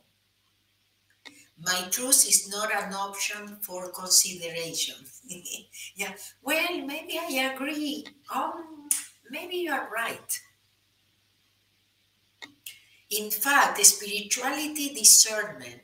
My 1.65 1.89
truth 1.91 2.27
is 2.27 2.49
not 2.49 2.75
an 2.75 2.93
option 2.93 3.57
for 3.61 3.93
consideration. 3.93 4.97
yeah, 5.95 6.13
well, 6.43 6.87
maybe 6.87 7.21
I 7.21 7.53
agree. 7.55 8.05
Oh, 8.35 8.65
maybe 9.31 9.57
you 9.57 9.73
are 9.73 9.89
right. 9.95 10.41
In 13.11 13.31
fact, 13.31 13.85
spirituality 13.85 14.95
discernment 14.95 15.83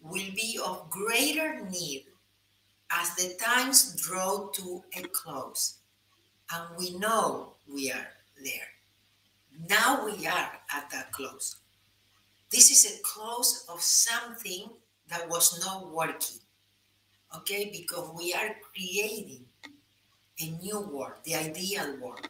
will 0.00 0.32
be 0.34 0.58
of 0.64 0.90
greater 0.90 1.60
need 1.68 2.06
as 2.90 3.14
the 3.14 3.36
times 3.40 4.00
draw 4.02 4.48
to 4.54 4.82
a 4.96 5.02
close. 5.02 5.78
And 6.52 6.76
we 6.76 6.98
know 6.98 7.54
we 7.72 7.92
are 7.92 8.08
there. 8.42 8.70
Now 9.68 10.06
we 10.06 10.26
are 10.26 10.52
at 10.74 10.90
that 10.90 11.12
close. 11.12 11.56
This 12.50 12.70
is 12.72 12.98
a 12.98 13.02
close 13.02 13.64
of 13.68 13.80
something 13.80 14.70
that 15.10 15.28
was 15.28 15.64
not 15.64 15.90
working. 15.92 16.38
Okay, 17.36 17.70
because 17.72 18.10
we 18.16 18.32
are 18.32 18.56
creating 18.72 19.44
a 20.40 20.50
new 20.62 20.80
world, 20.80 21.14
the 21.24 21.34
ideal 21.34 21.96
world. 22.00 22.26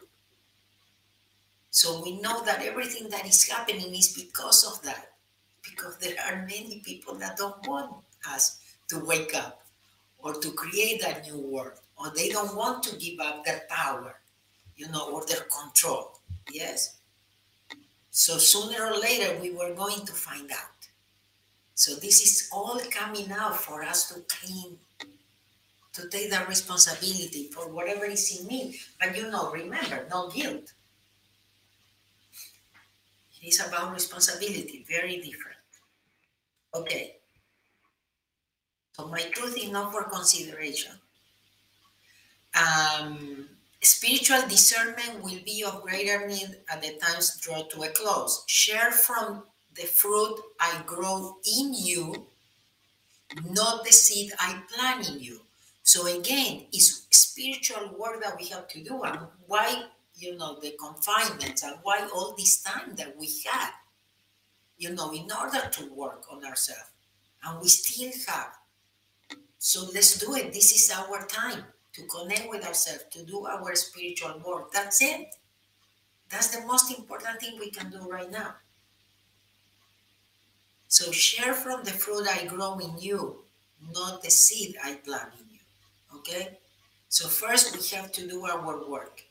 So 1.71 2.03
we 2.03 2.21
know 2.21 2.45
that 2.45 2.63
everything 2.63 3.09
that 3.11 3.27
is 3.27 3.49
happening 3.49 3.95
is 3.95 4.13
because 4.13 4.65
of 4.65 4.83
that, 4.83 5.13
because 5.63 5.97
there 5.99 6.17
are 6.27 6.43
many 6.43 6.83
people 6.85 7.15
that 7.15 7.37
don't 7.37 7.67
want 7.67 7.95
us 8.29 8.59
to 8.89 9.05
wake 9.05 9.35
up 9.35 9.63
or 10.19 10.35
to 10.35 10.51
create 10.53 11.03
a 11.03 11.23
new 11.23 11.39
world, 11.39 11.81
or 11.97 12.11
they 12.15 12.29
don't 12.29 12.55
want 12.57 12.83
to 12.83 12.97
give 12.97 13.21
up 13.21 13.45
their 13.45 13.63
power, 13.71 14.17
you 14.77 14.89
know, 14.89 15.11
or 15.11 15.25
their 15.25 15.45
control. 15.45 16.19
Yes. 16.51 16.99
So 18.11 18.37
sooner 18.37 18.87
or 18.87 18.99
later, 18.99 19.41
we 19.41 19.53
were 19.53 19.73
going 19.75 20.05
to 20.05 20.13
find 20.13 20.51
out. 20.51 20.80
So 21.81 21.95
this 21.95 22.21
is 22.21 22.51
all 22.53 22.79
coming 22.91 23.33
out 23.33 23.57
for 23.57 23.83
us 23.83 24.11
to 24.11 24.21
clean, 24.29 24.77
to 25.95 26.09
take 26.11 26.31
the 26.31 26.45
responsibility 26.47 27.49
for 27.55 27.73
whatever 27.73 28.05
is 28.05 28.39
in 28.39 28.47
me. 28.47 28.79
But 29.01 29.17
you 29.17 29.31
know, 29.31 29.51
remember, 29.51 30.07
no 30.11 30.29
guilt. 30.29 30.75
It 33.33 33.49
is 33.49 33.67
about 33.67 33.95
responsibility, 33.95 34.85
very 34.87 35.23
different. 35.23 35.57
Okay. 36.75 37.17
So 38.93 39.09
my 39.09 39.23
truth 39.33 39.57
is 39.57 39.71
not 39.71 39.91
for 39.91 40.05
consideration. 40.05 40.93
Um, 42.55 43.49
spiritual 43.81 44.43
discernment 44.51 45.23
will 45.23 45.41
be 45.47 45.65
of 45.67 45.81
greater 45.81 46.29
need 46.29 46.59
at 46.71 46.83
the 46.83 46.99
times 46.99 47.41
draw 47.41 47.63
to 47.63 47.85
a 47.85 47.89
close. 47.89 48.45
Share 48.49 48.91
from 48.91 49.45
the 49.75 49.87
fruit 49.87 50.41
I 50.59 50.83
grow 50.87 51.37
in 51.59 51.75
you, 51.75 52.27
not 53.51 53.85
the 53.85 53.93
seed 53.93 54.33
I 54.39 54.63
plant 54.73 55.09
in 55.09 55.21
you. 55.21 55.41
So 55.83 56.07
again, 56.07 56.67
it's 56.73 57.07
spiritual 57.11 57.97
work 57.99 58.23
that 58.23 58.37
we 58.39 58.47
have 58.49 58.69
to 58.69 58.83
do. 58.83 59.03
And 59.03 59.21
why, 59.47 59.85
you 60.15 60.37
know, 60.37 60.59
the 60.61 60.77
confinements 60.79 61.63
and 61.63 61.77
why 61.83 62.09
all 62.15 62.35
this 62.37 62.63
time 62.63 62.95
that 62.97 63.17
we 63.19 63.29
had, 63.51 63.71
you 64.77 64.95
know, 64.95 65.13
in 65.13 65.29
order 65.33 65.69
to 65.69 65.95
work 65.95 66.25
on 66.31 66.45
ourselves. 66.45 66.91
And 67.45 67.61
we 67.61 67.69
still 67.69 68.13
have. 68.29 68.53
So 69.59 69.89
let's 69.95 70.19
do 70.19 70.35
it. 70.35 70.53
This 70.53 70.73
is 70.73 70.91
our 70.91 71.27
time 71.27 71.65
to 71.93 72.03
connect 72.05 72.49
with 72.49 72.65
ourselves, 72.67 73.05
to 73.11 73.25
do 73.25 73.47
our 73.47 73.75
spiritual 73.75 74.41
work. 74.45 74.73
That's 74.73 75.03
it. 75.03 75.35
That's 76.31 76.55
the 76.57 76.67
most 76.67 76.97
important 76.97 77.41
thing 77.41 77.59
we 77.59 77.71
can 77.71 77.91
do 77.91 78.09
right 78.09 78.31
now. 78.31 78.55
So 80.91 81.13
share 81.13 81.55
from 81.55 81.85
the 81.85 81.93
fruit 81.93 82.27
I 82.29 82.47
grow 82.47 82.77
in 82.79 82.99
you, 82.99 83.37
not 83.95 84.25
the 84.25 84.31
seed 84.31 84.77
I 84.83 84.95
plant 84.95 85.33
in 85.39 85.47
you. 85.55 86.19
Okay? 86.19 86.59
So 87.09 87.29
first 87.29 87.77
we 87.77 87.97
have 87.97 88.11
to 88.11 88.29
do 88.29 88.45
our 88.45 88.91
work. 88.91 89.23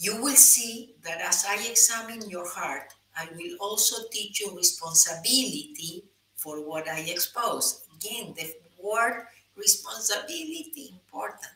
You 0.00 0.20
will 0.20 0.34
see 0.34 0.94
that 1.04 1.20
as 1.20 1.46
I 1.48 1.54
examine 1.70 2.28
your 2.28 2.48
heart, 2.48 2.92
I 3.16 3.28
will 3.36 3.56
also 3.60 4.08
teach 4.10 4.40
you 4.40 4.56
responsibility 4.56 6.02
for 6.34 6.60
what 6.68 6.88
I 6.88 7.00
expose. 7.00 7.84
Again, 7.96 8.34
the 8.36 8.54
word 8.82 9.24
responsibility 9.56 10.94
important. 10.94 11.52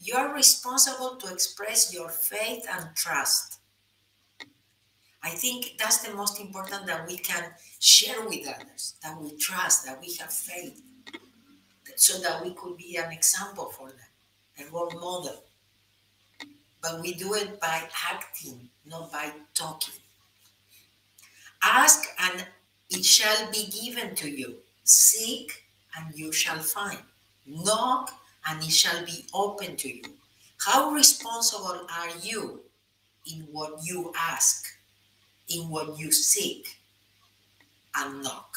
You 0.00 0.14
are 0.14 0.32
responsible 0.32 1.16
to 1.16 1.32
express 1.32 1.92
your 1.92 2.08
faith 2.08 2.64
and 2.70 2.88
trust. 2.94 3.59
I 5.22 5.30
think 5.30 5.74
that's 5.78 5.98
the 5.98 6.14
most 6.14 6.40
important 6.40 6.86
that 6.86 7.06
we 7.06 7.18
can 7.18 7.44
share 7.78 8.26
with 8.26 8.48
others, 8.48 8.94
that 9.02 9.20
we 9.20 9.36
trust, 9.36 9.84
that 9.84 10.00
we 10.00 10.14
have 10.14 10.32
faith, 10.32 10.80
so 11.96 12.18
that 12.20 12.42
we 12.42 12.54
could 12.54 12.76
be 12.78 12.96
an 12.96 13.12
example 13.12 13.66
for 13.66 13.88
them, 13.88 14.66
a 14.66 14.70
role 14.72 14.90
model. 14.92 15.44
But 16.82 17.02
we 17.02 17.12
do 17.12 17.34
it 17.34 17.60
by 17.60 17.82
acting, 18.10 18.70
not 18.86 19.12
by 19.12 19.32
talking. 19.54 19.94
Ask 21.62 22.08
and 22.18 22.46
it 22.88 23.04
shall 23.04 23.50
be 23.50 23.68
given 23.68 24.14
to 24.16 24.30
you. 24.30 24.56
Seek 24.84 25.64
and 25.96 26.18
you 26.18 26.32
shall 26.32 26.58
find. 26.58 26.98
Knock 27.46 28.10
and 28.48 28.62
it 28.62 28.70
shall 28.70 29.04
be 29.04 29.26
open 29.34 29.76
to 29.76 29.94
you. 29.94 30.02
How 30.58 30.90
responsible 30.90 31.86
are 31.98 32.08
you 32.22 32.60
in 33.30 33.46
what 33.52 33.80
you 33.84 34.12
ask? 34.16 34.66
In 35.50 35.68
what 35.68 35.98
you 35.98 36.12
seek 36.12 36.76
and 37.96 38.22
knock. 38.22 38.56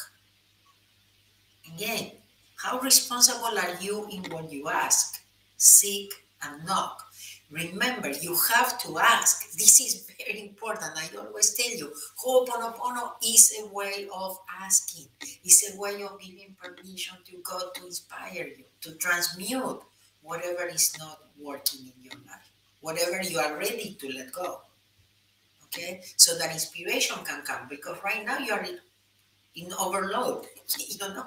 Again, 1.74 2.12
how 2.56 2.78
responsible 2.80 3.58
are 3.58 3.76
you 3.80 4.08
in 4.10 4.22
what 4.30 4.50
you 4.50 4.68
ask? 4.68 5.24
seek, 5.64 6.12
and 6.42 6.64
knock. 6.66 7.02
Remember, 7.50 8.10
you 8.10 8.36
have 8.52 8.78
to 8.82 8.98
ask. 8.98 9.52
This 9.52 9.80
is 9.80 10.10
very 10.18 10.40
important. 10.48 10.92
I 10.96 11.08
always 11.16 11.54
tell 11.54 11.70
you, 11.70 11.92
Ho'oponopono 12.18 13.12
is 13.24 13.54
a 13.62 13.66
way 13.72 14.08
of 14.14 14.38
asking. 14.60 15.06
It's 15.44 15.72
a 15.72 15.80
way 15.80 16.02
of 16.02 16.20
giving 16.20 16.56
permission 16.60 17.16
to 17.26 17.36
God 17.42 17.74
to 17.76 17.86
inspire 17.86 18.48
you, 18.58 18.64
to 18.82 18.92
transmute 18.96 19.80
whatever 20.22 20.66
is 20.66 20.94
not 20.98 21.20
working 21.38 21.80
in 21.80 22.02
your 22.02 22.20
life, 22.26 22.50
whatever 22.80 23.22
you 23.22 23.38
are 23.38 23.56
ready 23.56 23.96
to 24.00 24.12
let 24.12 24.32
go. 24.32 24.60
Okay, 25.76 26.02
so 26.16 26.38
that 26.38 26.52
inspiration 26.52 27.16
can 27.24 27.42
come 27.42 27.66
because 27.68 27.98
right 28.04 28.24
now 28.24 28.38
you 28.38 28.52
are 28.52 28.64
in 29.54 29.72
overload. 29.78 30.46
You 30.78 30.98
know, 30.98 31.26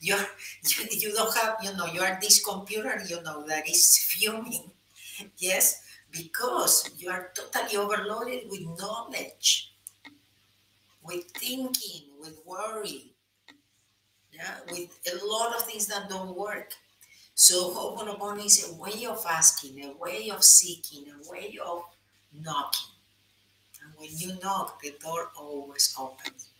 you're 0.00 0.26
you, 0.64 0.86
you 1.02 1.14
don't 1.14 1.36
have, 1.36 1.56
you 1.62 1.74
know, 1.76 1.86
you 1.86 2.00
are 2.02 2.18
this 2.20 2.44
computer, 2.44 3.00
you 3.08 3.22
know, 3.22 3.46
that 3.46 3.68
is 3.68 3.98
fuming. 3.98 4.70
Yes, 5.38 5.82
because 6.12 6.90
you 6.98 7.10
are 7.10 7.32
totally 7.34 7.76
overloaded 7.76 8.44
with 8.50 8.62
knowledge, 8.78 9.72
with 11.02 11.24
thinking, 11.32 12.04
with 12.20 12.38
worry, 12.46 13.12
yeah, 14.32 14.56
with 14.70 14.98
a 15.12 15.24
lot 15.26 15.54
of 15.56 15.62
things 15.62 15.86
that 15.86 16.08
don't 16.08 16.36
work. 16.36 16.72
So 17.34 17.72
Ho'oponopono 17.74 18.44
is 18.46 18.70
a 18.70 18.74
way 18.74 19.06
of 19.06 19.24
asking, 19.28 19.84
a 19.84 19.92
way 19.96 20.30
of 20.30 20.44
seeking, 20.44 21.06
a 21.10 21.30
way 21.30 21.58
of 21.64 21.82
knocking. 22.32 22.97
When 23.98 24.10
you 24.16 24.38
knock, 24.40 24.80
the 24.80 24.94
door 25.02 25.30
always 25.36 25.92
opens. 25.98 26.50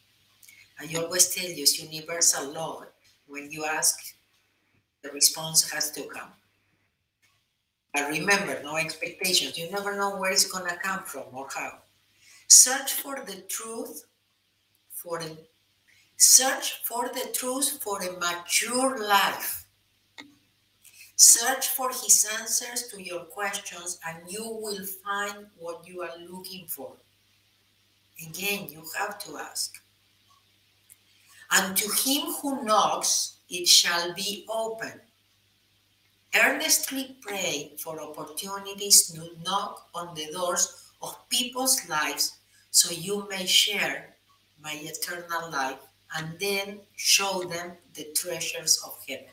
I 0.81 0.93
always 0.97 1.33
tell 1.33 1.49
you 1.49 1.63
it's 1.63 1.81
universal 1.81 2.53
law. 2.53 2.85
When 3.29 3.51
you 3.53 3.65
ask, 3.65 4.17
the 5.03 5.11
response 5.11 5.71
has 5.71 5.93
to 5.93 6.03
come. 6.03 6.33
But 7.95 8.11
remember, 8.11 8.61
no 8.63 8.77
expectations. 8.77 9.57
You 9.57 9.71
never 9.71 9.97
know 9.97 10.17
where 10.17 10.33
it's 10.33 10.51
gonna 10.51 10.77
come 10.83 11.05
from 11.05 11.27
or 11.33 11.47
how. 11.55 11.79
Search 12.49 12.95
for 12.95 13.25
the 13.25 13.43
truth 13.49 14.05
for 14.91 15.21
a 15.21 15.31
search 16.17 16.83
for 16.85 17.09
the 17.09 17.31
truth 17.33 17.81
for 17.81 18.03
a 18.03 18.19
mature 18.19 18.99
life. 18.99 19.67
Search 21.15 21.69
for 21.69 21.91
his 21.91 22.27
answers 22.41 22.89
to 22.89 23.01
your 23.03 23.21
questions 23.21 24.01
and 24.07 24.19
you 24.29 24.45
will 24.45 24.85
find 24.85 25.47
what 25.57 25.87
you 25.87 26.03
are 26.03 26.19
looking 26.31 26.67
for. 26.67 26.97
Again, 28.27 28.69
you 28.71 28.83
have 28.99 29.19
to 29.21 29.37
ask. 29.37 29.75
And 31.51 31.77
to 31.77 31.89
him 31.89 32.33
who 32.41 32.65
knocks, 32.65 33.39
it 33.49 33.67
shall 33.67 34.13
be 34.15 34.45
open. 34.51 35.01
Earnestly 36.35 37.17
pray 37.23 37.73
for 37.79 38.01
opportunities 38.01 39.11
to 39.13 39.31
knock 39.45 39.89
on 39.95 40.15
the 40.15 40.31
doors 40.33 40.91
of 41.01 41.17
people's 41.31 41.89
lives 41.89 42.39
so 42.71 42.93
you 42.93 43.27
may 43.31 43.47
share 43.47 44.15
my 44.63 44.79
eternal 44.83 45.51
life 45.51 45.79
and 46.17 46.39
then 46.39 46.81
show 46.97 47.45
them 47.45 47.73
the 47.95 48.05
treasures 48.15 48.83
of 48.85 48.99
heaven. 49.09 49.33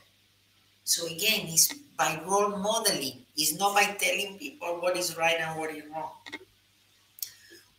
So 0.84 1.06
again, 1.06 1.46
it's 1.48 1.72
by 1.98 2.20
role 2.26 2.56
modeling, 2.56 3.26
it's 3.36 3.58
not 3.58 3.74
by 3.74 3.84
telling 3.98 4.38
people 4.38 4.80
what 4.80 4.96
is 4.96 5.16
right 5.16 5.36
and 5.38 5.58
what 5.58 5.70
is 5.70 5.82
wrong. 5.92 6.12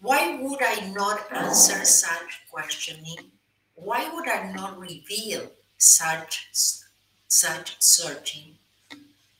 Why 0.07 0.37
would 0.41 0.63
I 0.63 0.89
not 0.91 1.19
answer 1.33 1.83
such 1.83 2.31
questioning 2.49 3.31
why 3.75 4.09
would 4.13 4.27
I 4.27 4.51
not 4.53 4.79
reveal 4.79 5.51
such 5.77 6.47
such 7.27 7.75
searching? 7.79 8.55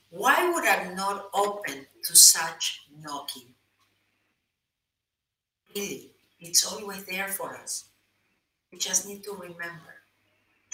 Why 0.09 0.51
would 0.51 0.65
I 0.65 0.93
not 0.93 1.29
open 1.33 1.87
to 2.03 2.15
such 2.15 2.81
knocking? 3.01 3.55
Really, 5.73 6.11
it's 6.39 6.65
always 6.71 7.03
there 7.05 7.29
for 7.29 7.55
us. 7.57 7.85
We 8.71 8.77
just 8.77 9.07
need 9.07 9.23
to 9.23 9.31
remember. 9.31 9.93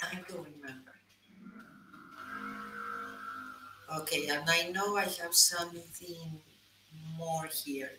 Time 0.02 0.24
to 0.28 0.34
remember. 0.34 0.94
Okay, 3.98 4.26
and 4.28 4.44
I 4.48 4.70
know 4.70 4.96
I 4.96 5.04
have 5.22 5.34
something 5.34 6.40
more 7.16 7.46
here. 7.46 7.92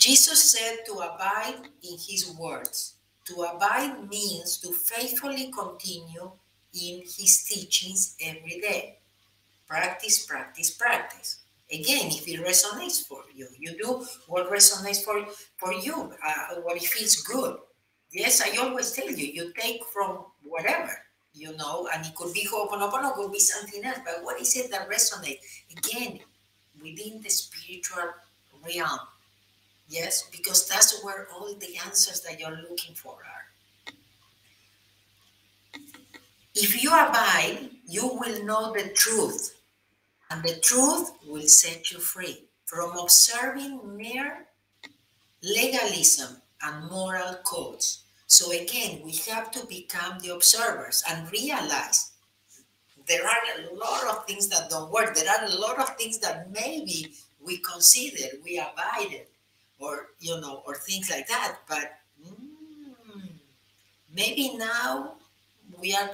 Jesus 0.00 0.52
said 0.52 0.78
to 0.86 0.94
abide 0.94 1.68
in 1.82 1.98
his 1.98 2.34
words. 2.40 2.94
To 3.26 3.42
abide 3.42 4.08
means 4.08 4.56
to 4.62 4.72
faithfully 4.72 5.52
continue 5.52 6.32
in 6.72 7.00
his 7.00 7.44
teachings 7.44 8.16
every 8.24 8.60
day. 8.60 8.96
Practice, 9.68 10.24
practice, 10.24 10.70
practice. 10.70 11.40
Again, 11.70 12.06
if 12.06 12.26
it 12.26 12.40
resonates 12.40 13.06
for 13.06 13.24
you, 13.34 13.46
you 13.58 13.76
do 13.76 14.06
what 14.26 14.50
resonates 14.50 15.04
for, 15.04 15.22
for 15.58 15.74
you, 15.74 16.10
uh, 16.26 16.54
what 16.62 16.78
it 16.78 16.84
feels 16.84 17.16
good. 17.16 17.58
Yes, 18.10 18.40
I 18.40 18.56
always 18.56 18.92
tell 18.92 19.08
you, 19.08 19.26
you 19.26 19.52
take 19.52 19.84
from 19.92 20.24
whatever, 20.42 20.92
you 21.34 21.54
know, 21.58 21.90
and 21.94 22.06
it 22.06 22.14
could 22.14 22.32
be 22.32 22.46
Ho'oponopono, 22.46 23.14
could 23.14 23.32
be 23.32 23.38
something 23.38 23.84
else, 23.84 23.98
but 24.02 24.24
what 24.24 24.40
is 24.40 24.56
it 24.56 24.70
that 24.70 24.88
resonates? 24.88 25.44
Again, 25.76 26.20
within 26.82 27.20
the 27.20 27.28
spiritual 27.28 28.14
realm, 28.64 28.98
Yes, 29.90 30.28
because 30.30 30.68
that's 30.68 31.02
where 31.02 31.26
all 31.34 31.52
the 31.52 31.76
answers 31.84 32.20
that 32.20 32.38
you're 32.38 32.62
looking 32.70 32.94
for 32.94 33.14
are. 33.14 33.92
If 36.54 36.80
you 36.80 36.90
abide, 36.90 37.70
you 37.88 38.06
will 38.06 38.44
know 38.44 38.72
the 38.72 38.90
truth, 38.90 39.60
and 40.30 40.44
the 40.44 40.60
truth 40.60 41.10
will 41.26 41.48
set 41.48 41.90
you 41.90 41.98
free 41.98 42.44
from 42.66 42.96
observing 42.96 43.96
mere 43.96 44.46
legalism 45.42 46.36
and 46.62 46.88
moral 46.88 47.34
codes. 47.42 48.04
So, 48.28 48.52
again, 48.52 49.00
we 49.04 49.16
have 49.28 49.50
to 49.50 49.66
become 49.66 50.20
the 50.20 50.32
observers 50.34 51.02
and 51.10 51.32
realize 51.32 52.12
there 53.08 53.26
are 53.26 53.42
a 53.58 53.74
lot 53.74 54.06
of 54.06 54.24
things 54.24 54.48
that 54.50 54.70
don't 54.70 54.92
work. 54.92 55.16
There 55.16 55.28
are 55.28 55.46
a 55.46 55.56
lot 55.56 55.80
of 55.80 55.96
things 55.96 56.20
that 56.20 56.52
maybe 56.52 57.12
we 57.44 57.58
consider, 57.58 58.36
we 58.44 58.58
abided, 58.60 59.26
or 59.80 60.08
you 60.20 60.40
know 60.40 60.62
or 60.66 60.74
things 60.76 61.10
like 61.10 61.26
that 61.26 61.56
but 61.68 61.98
mm, 62.22 63.28
maybe 64.14 64.56
now 64.56 65.14
we 65.80 65.94
are 65.94 66.10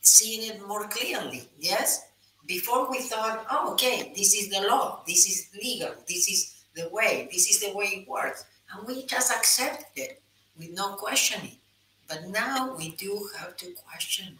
seeing 0.00 0.50
it 0.50 0.66
more 0.66 0.86
clearly 0.88 1.48
yes? 1.58 2.06
Before 2.46 2.88
we 2.90 3.00
thought 3.00 3.44
oh 3.50 3.72
okay 3.72 4.12
this 4.16 4.34
is 4.34 4.48
the 4.50 4.66
law 4.68 5.02
this 5.06 5.26
is 5.26 5.48
legal 5.62 5.94
this 6.08 6.28
is 6.28 6.64
the 6.76 6.88
way 6.90 7.28
this 7.32 7.50
is 7.50 7.60
the 7.60 7.76
way 7.76 7.86
it 7.86 8.08
works 8.08 8.44
and 8.72 8.86
we 8.86 9.04
just 9.04 9.32
accepted 9.32 9.84
it 9.96 10.22
with 10.58 10.70
no 10.70 10.94
questioning. 10.94 11.56
But 12.08 12.28
now 12.28 12.74
we 12.76 12.90
do 12.92 13.28
have 13.38 13.56
to 13.58 13.72
question 13.72 14.38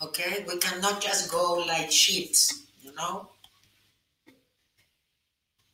okay? 0.00 0.44
We 0.46 0.58
cannot 0.58 1.00
just 1.00 1.30
go 1.30 1.64
like 1.66 1.90
sheep 1.90 2.34
you 2.82 2.94
know 2.94 3.28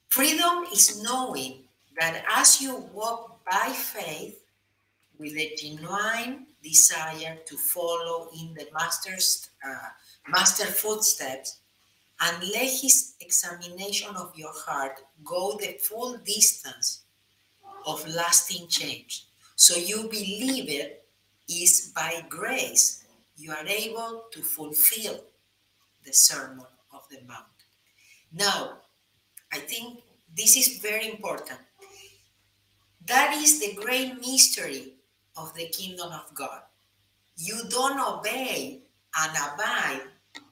Freedom 0.08 0.64
is 0.72 1.02
knowing 1.02 1.64
that 2.00 2.24
as 2.34 2.62
you 2.62 2.76
walk 2.94 3.44
by 3.44 3.68
faith 3.68 4.40
with 5.18 5.36
a 5.36 5.54
genuine 5.56 6.46
desire 6.62 7.36
to 7.46 7.56
follow 7.56 8.30
in 8.40 8.54
the 8.54 8.66
master's 8.72 9.50
uh, 9.64 9.88
master 10.28 10.64
footsteps 10.64 11.58
and 12.20 12.42
let 12.52 12.70
his 12.70 13.14
examination 13.20 14.14
of 14.16 14.32
your 14.34 14.52
heart 14.54 15.00
go 15.24 15.56
the 15.60 15.78
full 15.80 16.16
distance 16.24 17.02
of 17.86 18.06
lasting 18.08 18.66
change. 18.68 19.26
So 19.56 19.76
you 19.76 20.08
believe 20.08 20.68
it 20.68 21.04
is 21.48 21.92
by 21.94 22.24
grace 22.28 23.04
you 23.36 23.52
are 23.52 23.66
able 23.66 24.24
to 24.32 24.40
fulfill 24.42 25.20
the 26.04 26.12
Sermon 26.12 26.66
of 26.92 27.02
the 27.10 27.18
Mount. 27.26 27.44
Now, 28.32 28.78
I 29.52 29.58
think 29.58 30.00
this 30.36 30.56
is 30.56 30.78
very 30.78 31.08
important. 31.08 31.58
That 33.06 33.34
is 33.42 33.60
the 33.60 33.74
great 33.74 34.20
mystery 34.20 34.94
of 35.36 35.54
the 35.54 35.68
kingdom 35.68 36.12
of 36.12 36.34
God. 36.34 36.60
You 37.36 37.62
don't 37.70 37.98
obey 37.98 38.82
and 39.18 39.30
abide 39.30 40.02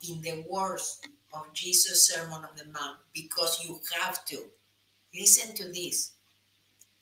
in 0.09 0.23
the 0.23 0.45
words 0.49 1.01
of 1.35 1.53
Jesus' 1.53 2.09
Sermon 2.09 2.45
on 2.45 2.57
the 2.57 2.65
Mount 2.67 2.99
because 3.13 3.65
you 3.67 3.81
have 4.01 4.25
to. 4.27 4.39
Listen 5.15 5.55
to 5.57 5.65
this. 5.73 6.13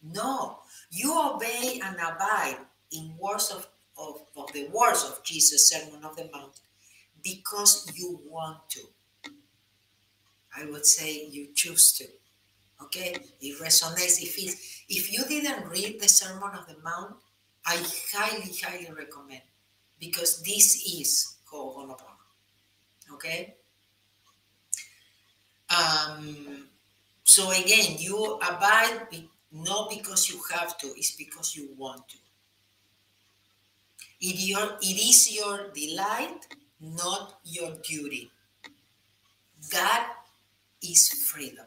No, 0.02 0.58
you 0.90 1.18
obey 1.18 1.80
and 1.82 1.96
abide 1.96 2.58
in 2.92 3.16
words 3.18 3.50
of, 3.50 3.68
of, 3.98 4.22
of 4.36 4.52
the 4.52 4.68
words 4.68 5.04
of 5.04 5.22
Jesus' 5.24 5.70
Sermon 5.70 6.04
on 6.04 6.14
the 6.16 6.28
Mount 6.32 6.60
because 7.22 7.90
you 7.94 8.20
want 8.28 8.58
to. 8.70 8.80
I 10.56 10.64
would 10.66 10.86
say 10.86 11.26
you 11.26 11.48
choose 11.54 11.92
to. 11.92 12.04
Okay, 12.82 13.16
it 13.40 13.60
resonates, 13.60 14.18
feels. 14.28 14.56
If 14.88 15.12
you 15.12 15.24
didn't 15.24 15.68
read 15.68 16.00
the 16.00 16.08
Sermon 16.08 16.42
on 16.42 16.64
the 16.68 16.76
Mount, 16.82 17.16
I 17.66 17.82
highly, 18.12 18.52
highly 18.62 18.90
recommend 18.92 19.42
because 19.98 20.42
this 20.42 20.76
is 20.84 21.36
Ho'oponopono. 21.50 22.14
Okay? 23.14 23.54
Um, 25.70 26.68
so 27.22 27.50
again, 27.50 27.96
you 27.98 28.38
abide 28.42 29.08
be, 29.10 29.30
not 29.50 29.90
because 29.90 30.28
you 30.28 30.40
have 30.52 30.76
to, 30.78 30.88
it's 30.88 31.12
because 31.12 31.56
you 31.56 31.70
want 31.78 32.06
to. 32.08 32.16
It, 34.20 34.36
your, 34.46 34.76
it 34.80 35.08
is 35.08 35.34
your 35.34 35.70
delight, 35.74 36.46
not 36.80 37.38
your 37.44 37.72
duty. 37.82 38.30
That 39.72 40.12
is 40.84 41.08
freedom. 41.08 41.66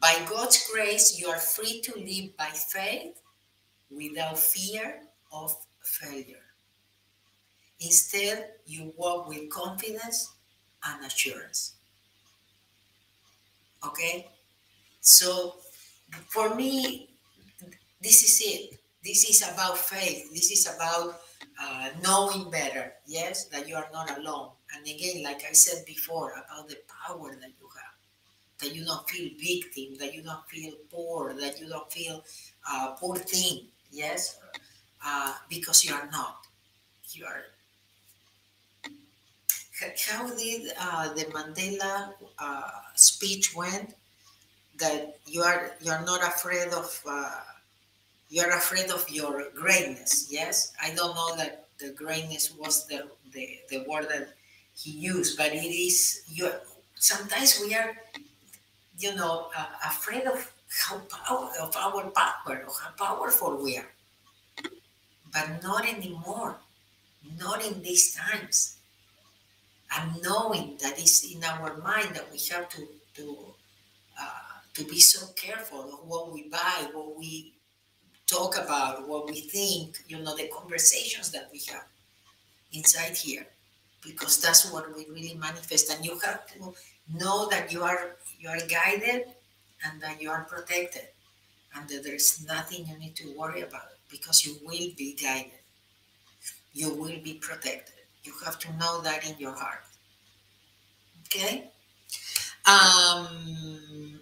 By 0.00 0.20
God's 0.28 0.68
grace, 0.70 1.18
you 1.18 1.28
are 1.28 1.38
free 1.38 1.80
to 1.80 1.98
live 1.98 2.36
by 2.36 2.50
faith 2.50 3.20
without 3.90 4.38
fear 4.38 5.00
of 5.32 5.56
failure. 5.80 6.44
Instead, 7.80 8.50
you 8.66 8.92
walk 8.96 9.28
with 9.28 9.48
confidence 9.50 10.34
and 10.84 11.04
assurance. 11.04 11.76
Okay? 13.86 14.28
So, 15.00 15.56
for 16.28 16.54
me, 16.54 17.10
this 18.00 18.22
is 18.22 18.42
it. 18.44 18.78
This 19.02 19.28
is 19.28 19.42
about 19.42 19.78
faith. 19.78 20.30
This 20.32 20.50
is 20.50 20.66
about 20.66 21.20
uh, 21.60 21.88
knowing 22.02 22.50
better, 22.50 22.92
yes, 23.06 23.46
that 23.46 23.68
you 23.68 23.76
are 23.76 23.88
not 23.92 24.18
alone. 24.18 24.50
And 24.74 24.86
again, 24.86 25.22
like 25.22 25.44
I 25.48 25.52
said 25.52 25.84
before, 25.86 26.32
about 26.32 26.68
the 26.68 26.78
power 27.06 27.34
that 27.40 27.52
you 27.60 27.68
have, 27.76 27.94
that 28.60 28.74
you 28.74 28.84
don't 28.84 29.08
feel 29.08 29.30
victim, 29.38 29.96
that 29.98 30.14
you 30.14 30.22
don't 30.22 30.46
feel 30.48 30.72
poor, 30.90 31.34
that 31.34 31.60
you 31.60 31.68
don't 31.68 31.90
feel 31.92 32.24
uh, 32.70 32.92
poor 32.98 33.16
thing, 33.16 33.66
yes, 33.90 34.38
uh, 35.04 35.34
because 35.48 35.84
you 35.84 35.94
are 35.94 36.08
not. 36.10 36.46
You 37.12 37.26
are. 37.26 37.44
How 40.06 40.34
did 40.34 40.72
uh, 40.80 41.12
the 41.14 41.24
Mandela 41.26 42.14
uh, 42.38 42.70
speech 42.94 43.54
went? 43.54 43.94
That 44.78 45.18
you 45.26 45.42
are 45.42 45.72
you 45.80 45.92
are 45.92 46.04
not 46.04 46.26
afraid 46.26 46.68
of 46.72 47.00
uh, 47.06 47.40
you're 48.30 48.50
afraid 48.50 48.90
of 48.90 49.08
your 49.08 49.50
greatness. 49.54 50.26
Yes, 50.30 50.72
I 50.82 50.94
don't 50.94 51.14
know 51.14 51.36
that 51.36 51.64
the 51.78 51.90
greatness 51.90 52.52
was 52.52 52.86
the, 52.86 53.08
the, 53.32 53.58
the 53.70 53.84
word 53.88 54.08
that 54.08 54.34
he 54.76 54.90
used, 54.90 55.36
but 55.36 55.52
it 55.52 55.64
is 55.64 56.22
you. 56.28 56.50
Sometimes 56.94 57.60
we 57.60 57.74
are, 57.74 57.96
you 58.98 59.14
know, 59.14 59.50
uh, 59.56 59.66
afraid 59.86 60.24
of 60.24 60.52
how 60.68 60.98
power 61.10 61.50
of 61.60 61.76
our 61.76 62.10
power, 62.10 62.64
of 62.66 62.74
how 62.80 62.90
powerful 62.98 63.62
we 63.62 63.78
are, 63.78 63.90
but 65.32 65.62
not 65.62 65.86
anymore. 65.86 66.56
Not 67.40 67.64
in 67.64 67.82
these 67.82 68.14
times. 68.14 68.76
And 69.96 70.20
knowing 70.22 70.76
that 70.82 70.98
it's 70.98 71.24
in 71.24 71.42
our 71.42 71.78
mind 71.78 72.14
that 72.14 72.30
we 72.30 72.38
have 72.52 72.68
to 72.70 72.86
to 73.16 73.54
uh, 74.20 74.60
to 74.74 74.84
be 74.84 75.00
so 75.00 75.26
careful 75.34 75.82
of 75.94 76.06
what 76.06 76.32
we 76.32 76.48
buy, 76.48 76.88
what 76.92 77.18
we 77.18 77.54
talk 78.26 78.56
about 78.56 79.08
what 79.08 79.26
we 79.26 79.40
think, 79.40 79.98
you 80.08 80.18
know, 80.18 80.36
the 80.36 80.48
conversations 80.48 81.30
that 81.30 81.48
we 81.52 81.60
have 81.70 81.84
inside 82.72 83.16
here, 83.16 83.46
because 84.04 84.40
that's 84.40 84.70
what 84.70 84.94
we 84.94 85.06
really 85.10 85.34
manifest. 85.34 85.90
And 85.90 86.04
you 86.04 86.18
have 86.20 86.46
to 86.52 86.72
know 87.12 87.48
that 87.48 87.72
you 87.72 87.82
are 87.82 88.16
you 88.38 88.48
are 88.48 88.60
guided 88.68 89.24
and 89.84 90.00
that 90.00 90.20
you 90.20 90.30
are 90.30 90.44
protected, 90.44 91.08
and 91.74 91.88
that 91.88 92.04
there 92.04 92.14
is 92.14 92.44
nothing 92.46 92.86
you 92.86 92.98
need 92.98 93.16
to 93.16 93.34
worry 93.36 93.62
about 93.62 93.88
because 94.10 94.44
you 94.46 94.56
will 94.64 94.90
be 94.96 95.16
guided. 95.20 95.60
You 96.72 96.94
will 96.94 97.20
be 97.22 97.34
protected. 97.34 97.94
You 98.24 98.32
have 98.44 98.58
to 98.60 98.72
know 98.76 99.00
that 99.02 99.28
in 99.28 99.38
your 99.38 99.52
heart. 99.52 99.84
Okay. 101.26 101.70
Um, 102.66 104.20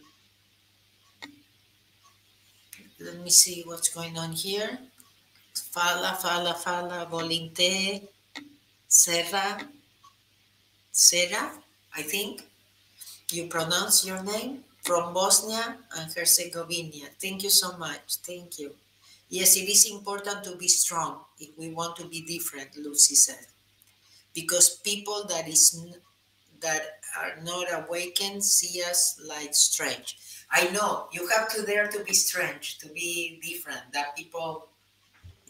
let 3.01 3.21
me 3.23 3.31
see 3.31 3.62
what's 3.66 3.88
going 3.88 4.18
on 4.18 4.33
here. 4.33 4.79
Fala, 5.55 6.18
fala, 6.21 6.55
fala, 6.55 7.07
volinte, 7.11 8.09
Serra, 8.95 9.59
Serra, 10.93 11.51
I 11.97 12.03
think 12.03 12.43
you 13.31 13.47
pronounce 13.47 14.05
your 14.07 14.23
name 14.23 14.65
from 14.83 15.15
Bosnia 15.15 15.79
and 15.97 16.13
Herzegovina. 16.13 17.07
Thank 17.19 17.43
you 17.43 17.49
so 17.49 17.79
much. 17.79 18.17
Thank 18.23 18.59
you. 18.59 18.75
Yes, 19.31 19.57
it 19.57 19.67
is 19.71 19.91
important 19.91 20.45
to 20.45 20.57
be 20.57 20.69
strong 20.69 21.21
if 21.41 21.57
we 21.57 21.71
want 21.71 21.97
to 21.97 22.05
be 22.05 22.21
different, 22.21 22.77
Lucy 22.77 23.15
said, 23.15 23.47
because 24.35 24.77
people 24.81 25.25
that 25.27 25.49
is 25.49 25.83
that 26.61 27.01
are 27.19 27.43
not 27.43 27.69
awakened 27.73 28.45
see 28.45 28.83
us 28.83 29.19
like 29.27 29.55
strange. 29.55 30.19
I 30.51 30.69
know 30.69 31.09
you 31.13 31.27
have 31.29 31.49
to 31.55 31.63
dare 31.65 31.89
to 31.89 32.05
be 32.05 32.13
strange, 32.13 32.77
to 32.81 32.89
be 32.91 33.41
different, 33.43 33.91
that 33.95 34.15
people 34.15 34.69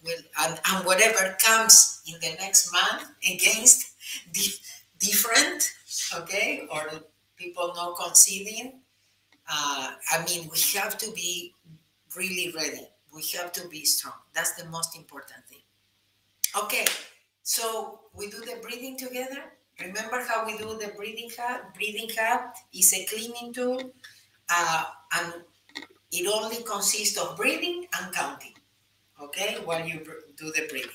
will, 0.05 0.23
and, 0.41 0.61
and 0.71 0.87
whatever 0.87 1.37
comes 1.39 2.03
in 2.07 2.15
the 2.21 2.37
next 2.41 2.73
month 2.73 3.11
against 3.29 3.93
the 4.33 4.53
different, 4.99 5.71
okay, 6.15 6.67
or 6.71 6.87
people 7.37 7.73
not 7.75 7.97
conceding. 7.97 8.81
Uh, 9.51 9.93
I 10.11 10.25
mean, 10.25 10.49
we 10.53 10.59
have 10.79 10.97
to 10.99 11.11
be 11.13 11.55
really 12.17 12.53
ready. 12.55 12.87
We 13.15 13.25
have 13.39 13.53
to 13.53 13.69
be 13.69 13.85
strong. 13.85 14.15
That's 14.35 14.53
the 14.53 14.69
most 14.69 14.97
important 14.97 15.45
thing. 15.49 15.63
Okay, 16.57 16.85
so 17.43 18.01
we 18.15 18.29
do 18.29 18.39
the 18.39 18.59
breathing 18.63 18.97
together. 18.97 19.43
Remember 19.81 20.23
how 20.23 20.47
we 20.47 20.57
do 20.57 20.79
the 20.79 20.93
breathing? 20.97 21.31
Breathing 21.75 22.09
hub 22.17 22.55
is 22.73 22.93
a 22.93 23.05
cleaning 23.07 23.53
tool 23.53 23.93
uh, 24.49 24.85
and 25.17 25.33
it 26.11 26.27
only 26.33 26.63
consists 26.63 27.19
of 27.19 27.37
breathing 27.37 27.87
and 27.99 28.15
counting, 28.15 28.53
okay, 29.23 29.59
while 29.65 29.87
you 29.87 30.01
do 30.37 30.53
the 30.53 30.67
breathing. 30.69 30.91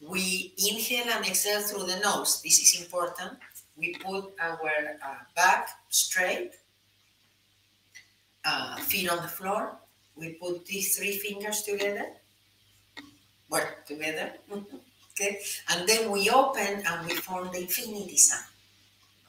We 0.00 0.54
inhale 0.56 1.12
and 1.12 1.26
exhale 1.26 1.60
through 1.60 1.86
the 1.86 1.98
nose. 2.00 2.40
This 2.42 2.58
is 2.58 2.80
important. 2.80 3.38
We 3.76 3.94
put 3.94 4.32
our 4.40 4.58
uh, 5.04 5.14
back 5.36 5.68
straight, 5.88 6.52
uh, 8.44 8.76
feet 8.76 9.10
on 9.10 9.18
the 9.22 9.28
floor. 9.28 9.76
We 10.16 10.34
put 10.34 10.66
these 10.66 10.96
three 10.96 11.18
fingers 11.18 11.62
together, 11.62 12.06
work 13.48 13.86
together, 13.86 14.32
okay? 15.12 15.40
And 15.68 15.88
then 15.88 16.10
we 16.10 16.30
open 16.30 16.82
and 16.86 17.06
we 17.06 17.14
form 17.14 17.50
the 17.52 17.60
infinity 17.60 18.16
sign, 18.16 18.44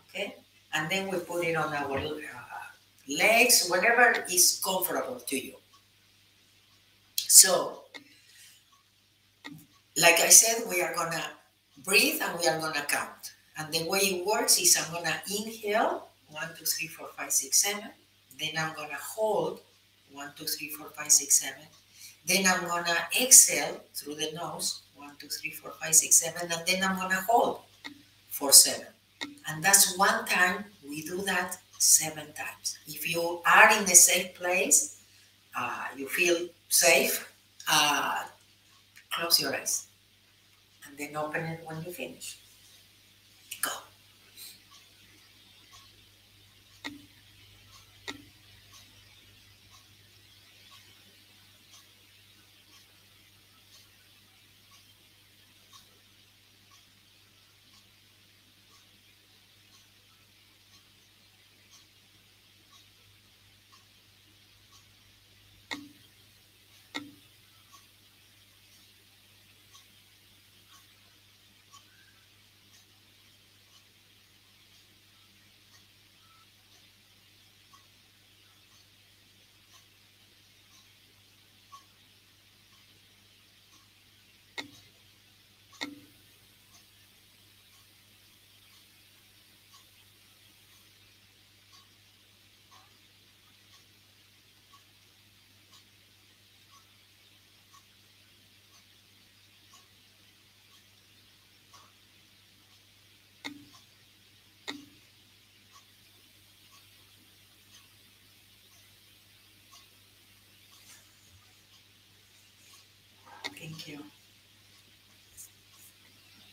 okay? 0.09 0.35
And 0.73 0.89
then 0.89 1.09
we 1.09 1.19
put 1.19 1.45
it 1.45 1.55
on 1.55 1.73
our 1.73 1.97
uh, 1.97 2.11
legs, 3.09 3.67
whatever 3.67 4.25
is 4.31 4.61
comfortable 4.63 5.19
to 5.19 5.37
you. 5.37 5.55
So, 7.15 7.80
like 9.97 10.19
I 10.19 10.29
said, 10.29 10.67
we 10.69 10.81
are 10.81 10.93
gonna 10.95 11.23
breathe 11.83 12.21
and 12.21 12.39
we 12.39 12.47
are 12.47 12.59
gonna 12.59 12.85
count. 12.87 13.33
And 13.57 13.73
the 13.73 13.87
way 13.87 13.99
it 13.99 14.25
works 14.25 14.59
is 14.59 14.77
I'm 14.77 14.91
gonna 14.93 15.21
inhale 15.29 16.07
one, 16.29 16.49
two, 16.57 16.65
three, 16.65 16.87
four, 16.87 17.07
five, 17.17 17.31
six, 17.31 17.61
seven. 17.61 17.89
Then 18.39 18.51
I'm 18.57 18.73
gonna 18.75 18.97
hold 19.01 19.61
one, 20.11 20.31
two, 20.35 20.45
three, 20.45 20.69
four, 20.69 20.89
five, 20.89 21.11
six, 21.11 21.39
seven. 21.39 21.63
Then 22.25 22.45
I'm 22.45 22.67
gonna 22.67 22.97
exhale 23.19 23.81
through 23.93 24.15
the 24.15 24.31
nose 24.33 24.81
one, 25.01 25.15
two, 25.19 25.27
three, 25.27 25.51
four, 25.51 25.71
five, 25.81 25.95
six, 25.95 26.17
seven, 26.17 26.51
and 26.51 26.61
then 26.67 26.83
I'm 26.83 26.97
gonna 26.97 27.21
hold 27.27 27.61
for 28.29 28.51
seven. 28.53 28.87
And 29.47 29.63
that's 29.63 29.97
one 29.97 30.25
time 30.25 30.65
we 30.87 31.01
do 31.01 31.21
that 31.23 31.57
seven 31.79 32.31
times. 32.33 32.77
If 32.87 33.09
you 33.09 33.41
are 33.45 33.71
in 33.71 33.83
a 33.83 33.95
safe 33.95 34.35
place, 34.35 35.01
uh, 35.57 35.85
you 35.97 36.07
feel 36.07 36.47
safe, 36.69 37.33
uh, 37.69 38.23
close 39.11 39.39
your 39.39 39.55
eyes 39.55 39.87
and 40.87 40.97
then 40.97 41.15
open 41.15 41.43
it 41.45 41.61
when 41.65 41.83
you 41.83 41.91
finish. 41.91 42.37
Go. 43.61 43.71
Thank 113.81 113.97
you. 113.97 114.05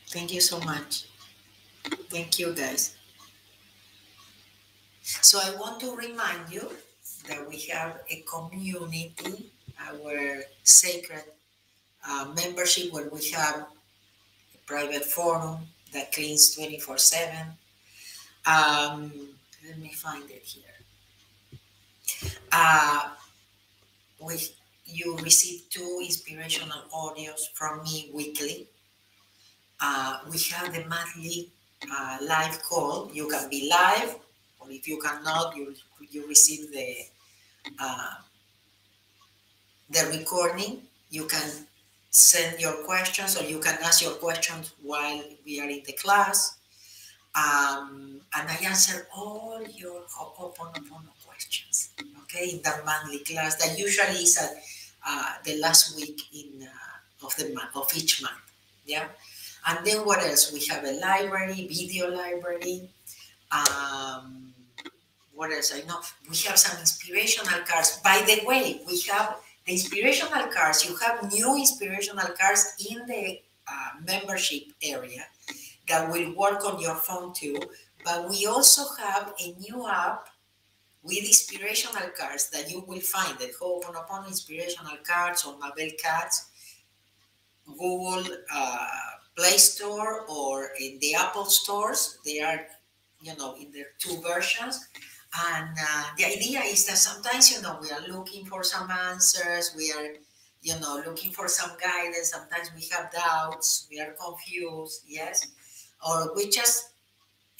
Thank 0.08 0.32
you 0.32 0.40
so 0.40 0.60
much. 0.60 1.04
Thank 2.08 2.38
you, 2.38 2.54
guys. 2.54 2.96
So 5.02 5.38
I 5.38 5.54
want 5.56 5.78
to 5.80 5.94
remind 5.94 6.50
you 6.50 6.70
that 7.28 7.46
we 7.46 7.60
have 7.72 8.00
a 8.08 8.22
community, 8.22 9.50
our 9.78 10.40
sacred 10.62 11.24
uh, 12.08 12.32
membership, 12.34 12.94
where 12.94 13.10
we 13.10 13.28
have 13.32 13.66
a 14.54 14.58
private 14.66 15.04
forum 15.04 15.58
that 15.92 16.12
cleans 16.12 16.54
24 16.54 16.96
7. 16.96 17.36
Um, 18.46 19.12
let 19.66 19.78
me 19.78 19.92
find 19.92 20.30
it 20.30 20.44
here. 20.44 20.62
Uh, 22.50 23.10
we, 24.18 24.38
you 24.88 25.16
receive 25.18 25.68
two 25.68 26.00
inspirational 26.02 26.82
audios 26.92 27.48
from 27.54 27.82
me 27.82 28.10
weekly. 28.14 28.68
Uh, 29.80 30.20
we 30.32 30.38
have 30.50 30.72
the 30.72 30.84
monthly 30.86 31.50
uh, 31.92 32.18
live 32.22 32.62
call. 32.62 33.10
You 33.12 33.28
can 33.28 33.48
be 33.48 33.70
live, 33.70 34.16
or 34.58 34.70
if 34.70 34.88
you 34.88 34.98
cannot, 34.98 35.56
you 35.56 35.74
you 36.10 36.26
receive 36.26 36.72
the 36.72 36.96
uh, 37.78 38.14
the 39.90 40.18
recording. 40.18 40.82
You 41.10 41.26
can 41.26 41.66
send 42.10 42.60
your 42.60 42.84
questions, 42.84 43.36
or 43.36 43.44
you 43.44 43.60
can 43.60 43.78
ask 43.82 44.02
your 44.02 44.14
questions 44.14 44.72
while 44.82 45.22
we 45.44 45.60
are 45.60 45.68
in 45.68 45.82
the 45.86 45.92
class. 45.92 46.56
Um, 47.34 48.20
and 48.34 48.48
I 48.48 48.58
answer 48.64 49.06
all 49.14 49.62
your 49.62 50.02
Ho'oponopono 50.10 51.12
questions, 51.24 51.90
okay, 52.22 52.50
in 52.50 52.62
the 52.62 52.82
monthly 52.84 53.20
class 53.20 53.54
that 53.56 53.78
usually 53.78 54.24
is 54.24 54.36
at 54.38 54.50
uh, 55.06 55.34
the 55.44 55.58
last 55.58 55.96
week 55.96 56.20
in 56.32 56.62
uh, 56.62 57.26
of 57.26 57.34
the 57.36 57.52
month 57.54 57.74
of 57.74 57.90
each 57.96 58.22
month, 58.22 58.40
yeah. 58.86 59.08
And 59.66 59.84
then 59.84 60.04
what 60.06 60.20
else? 60.20 60.52
We 60.52 60.64
have 60.66 60.84
a 60.84 60.92
library, 60.92 61.68
video 61.68 62.10
library. 62.10 62.88
Um, 63.50 64.54
what 65.34 65.52
else? 65.52 65.72
I 65.74 65.86
know 65.86 66.00
we 66.28 66.36
have 66.48 66.58
some 66.58 66.78
inspirational 66.80 67.60
cards. 67.66 68.00
By 68.02 68.22
the 68.26 68.46
way, 68.46 68.80
we 68.86 69.00
have 69.12 69.36
the 69.66 69.72
inspirational 69.72 70.46
cards. 70.48 70.88
You 70.88 70.96
have 70.96 71.30
new 71.32 71.56
inspirational 71.56 72.28
cards 72.40 72.74
in 72.90 73.06
the 73.06 73.40
uh, 73.66 74.00
membership 74.06 74.62
area 74.82 75.26
that 75.88 76.10
will 76.10 76.34
work 76.34 76.64
on 76.64 76.80
your 76.80 76.94
phone 76.94 77.32
too. 77.34 77.60
But 78.04 78.28
we 78.28 78.46
also 78.46 78.84
have 78.98 79.34
a 79.38 79.54
new 79.60 79.86
app 79.86 80.28
with 81.02 81.18
inspirational 81.18 82.10
cards 82.18 82.50
that 82.50 82.70
you 82.70 82.84
will 82.86 83.00
find 83.00 83.40
at 83.40 83.50
Ho'oponopono 83.60 84.26
inspirational 84.28 84.98
cards 85.06 85.44
or 85.44 85.56
Mabel 85.58 85.92
cards, 86.02 86.46
Google 87.66 88.24
uh, 88.52 88.86
Play 89.36 89.58
Store 89.58 90.26
or 90.28 90.70
in 90.80 90.98
the 91.00 91.14
Apple 91.14 91.44
stores. 91.44 92.18
They 92.24 92.40
are, 92.40 92.66
you 93.20 93.36
know, 93.36 93.54
in 93.60 93.70
their 93.72 93.86
two 93.98 94.20
versions. 94.20 94.88
And 95.52 95.76
uh, 95.78 96.04
the 96.16 96.24
idea 96.24 96.60
is 96.60 96.86
that 96.86 96.96
sometimes, 96.96 97.52
you 97.52 97.62
know, 97.62 97.78
we 97.80 97.90
are 97.90 98.00
looking 98.08 98.46
for 98.46 98.64
some 98.64 98.90
answers. 98.90 99.74
We 99.76 99.92
are, 99.92 100.14
you 100.62 100.80
know, 100.80 101.02
looking 101.06 101.30
for 101.30 101.46
some 101.48 101.70
guidance. 101.80 102.30
Sometimes 102.30 102.70
we 102.74 102.88
have 102.92 103.12
doubts. 103.12 103.86
We 103.90 104.00
are 104.00 104.12
confused. 104.12 105.04
Yes. 105.06 105.46
Or 106.06 106.34
we 106.34 106.48
just, 106.48 106.90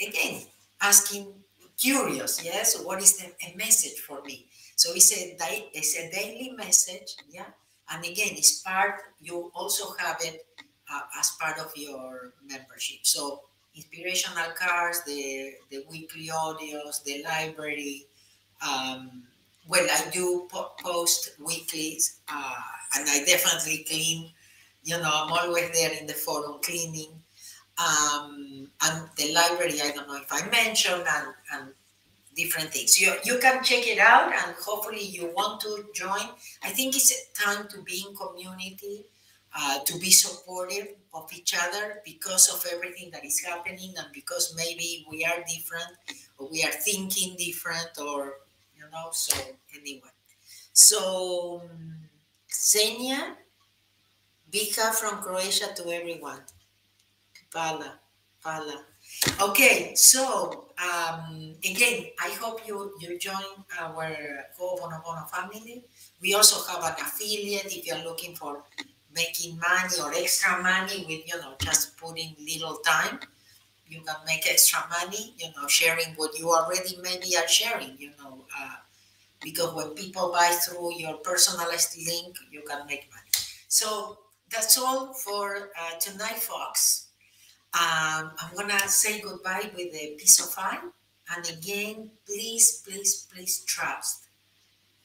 again, 0.00 0.42
asking 0.80 1.32
curious. 1.78 2.44
Yes. 2.44 2.80
What 2.82 3.02
is 3.02 3.16
the, 3.16 3.32
a 3.46 3.56
message 3.56 4.00
for 4.00 4.22
me? 4.22 4.46
So 4.76 4.92
it's 4.94 5.12
a, 5.12 5.36
it's 5.72 5.96
a 5.96 6.10
daily 6.10 6.52
message. 6.56 7.16
Yeah. 7.30 7.46
And 7.90 8.04
again, 8.04 8.32
it's 8.32 8.60
part, 8.60 9.00
you 9.20 9.50
also 9.54 9.94
have 9.98 10.18
it 10.20 10.44
uh, 10.92 11.00
as 11.18 11.30
part 11.40 11.58
of 11.58 11.72
your 11.76 12.32
membership. 12.44 12.98
So 13.02 13.42
inspirational 13.74 14.52
cards, 14.58 15.04
the 15.04 15.52
the 15.70 15.84
weekly 15.90 16.28
audios, 16.28 17.02
the 17.04 17.22
library. 17.24 18.06
Um, 18.66 19.22
well, 19.68 19.86
I 19.90 20.10
do 20.10 20.48
po- 20.50 20.72
post 20.80 21.30
weeklies, 21.38 22.20
uh, 22.28 22.54
and 22.96 23.08
I 23.08 23.24
definitely 23.24 23.84
clean. 23.88 24.32
You 24.82 24.98
know, 24.98 25.10
I'm 25.12 25.32
always 25.32 25.70
there 25.72 25.92
in 25.92 26.06
the 26.06 26.14
forum 26.14 26.58
cleaning. 26.62 27.17
Um, 27.78 28.70
and 28.82 29.08
the 29.16 29.32
library, 29.32 29.80
I 29.82 29.92
don't 29.92 30.08
know 30.08 30.16
if 30.16 30.32
I 30.32 30.48
mentioned, 30.50 31.04
and, 31.08 31.28
and 31.52 31.68
different 32.34 32.70
things. 32.70 33.00
You, 33.00 33.14
you 33.24 33.38
can 33.38 33.62
check 33.62 33.86
it 33.86 33.98
out, 33.98 34.32
and 34.32 34.56
hopefully 34.60 35.02
you 35.02 35.32
want 35.34 35.60
to 35.62 35.86
join. 35.94 36.28
I 36.62 36.70
think 36.70 36.96
it's 36.96 37.30
time 37.32 37.68
to 37.68 37.82
be 37.82 38.04
in 38.08 38.16
community 38.16 39.04
uh, 39.56 39.78
to 39.84 39.98
be 39.98 40.10
supportive 40.10 40.88
of 41.14 41.32
each 41.32 41.54
other 41.54 42.00
because 42.04 42.48
of 42.48 42.64
everything 42.72 43.10
that 43.10 43.24
is 43.24 43.40
happening 43.40 43.94
and 43.96 44.06
because 44.12 44.54
maybe 44.56 45.06
we 45.10 45.24
are 45.24 45.42
different 45.48 45.92
or 46.38 46.48
we 46.50 46.62
are 46.62 46.70
thinking 46.70 47.34
different 47.36 47.90
or 47.98 48.34
you 48.76 48.84
know 48.92 49.08
so 49.10 49.34
anyway 49.74 50.12
so 50.72 51.62
Xenia 52.52 53.36
Vika 54.52 54.94
from 54.94 55.22
Croatia 55.22 55.72
to 55.74 55.90
everyone 55.90 56.40
Pala 57.52 57.98
Pala. 58.42 58.84
Okay 59.40 59.94
so 59.94 60.68
um, 60.78 61.54
again 61.64 62.06
I 62.20 62.30
hope 62.40 62.66
you 62.66 62.92
you 63.00 63.18
join 63.18 63.64
our 63.80 64.08
Ho'oponopono 64.58 65.28
family. 65.30 65.84
We 66.20 66.34
also 66.34 66.60
have 66.70 66.84
an 66.84 66.94
affiliate 67.00 67.66
if 67.76 67.86
you're 67.86 68.04
looking 68.04 68.34
for 68.36 68.62
making 69.14 69.58
money 69.58 69.96
or 70.02 70.12
extra 70.14 70.62
money 70.62 71.04
with 71.08 71.26
you 71.26 71.40
know 71.40 71.54
just 71.60 71.96
putting 71.96 72.36
little 72.38 72.76
time. 72.78 73.20
You 73.88 74.02
can 74.02 74.16
make 74.26 74.46
extra 74.50 74.84
money 74.90 75.34
you 75.38 75.48
know 75.56 75.66
sharing 75.66 76.14
what 76.16 76.38
you 76.38 76.50
already 76.50 76.98
maybe 77.02 77.36
are 77.36 77.48
sharing 77.48 77.96
you 77.98 78.10
know 78.18 78.44
uh, 78.58 78.76
because 79.42 79.74
when 79.74 79.90
people 79.94 80.30
buy 80.32 80.50
through 80.62 80.94
your 80.96 81.14
personalized 81.18 81.96
link 82.06 82.36
you 82.50 82.62
can 82.68 82.86
make 82.86 83.08
money. 83.10 83.30
So 83.68 84.18
that's 84.50 84.78
all 84.78 85.14
for 85.14 85.70
uh, 85.80 85.98
tonight 86.00 86.38
folks 86.38 87.07
um, 87.80 88.32
i'm 88.40 88.54
gonna 88.56 88.88
say 88.88 89.20
goodbye 89.20 89.70
with 89.74 89.94
a 89.94 90.14
peace 90.18 90.40
of 90.40 90.54
I 90.58 90.78
and 91.34 91.48
again 91.48 92.10
please 92.26 92.82
please 92.84 93.26
please 93.32 93.64
trust 93.64 94.24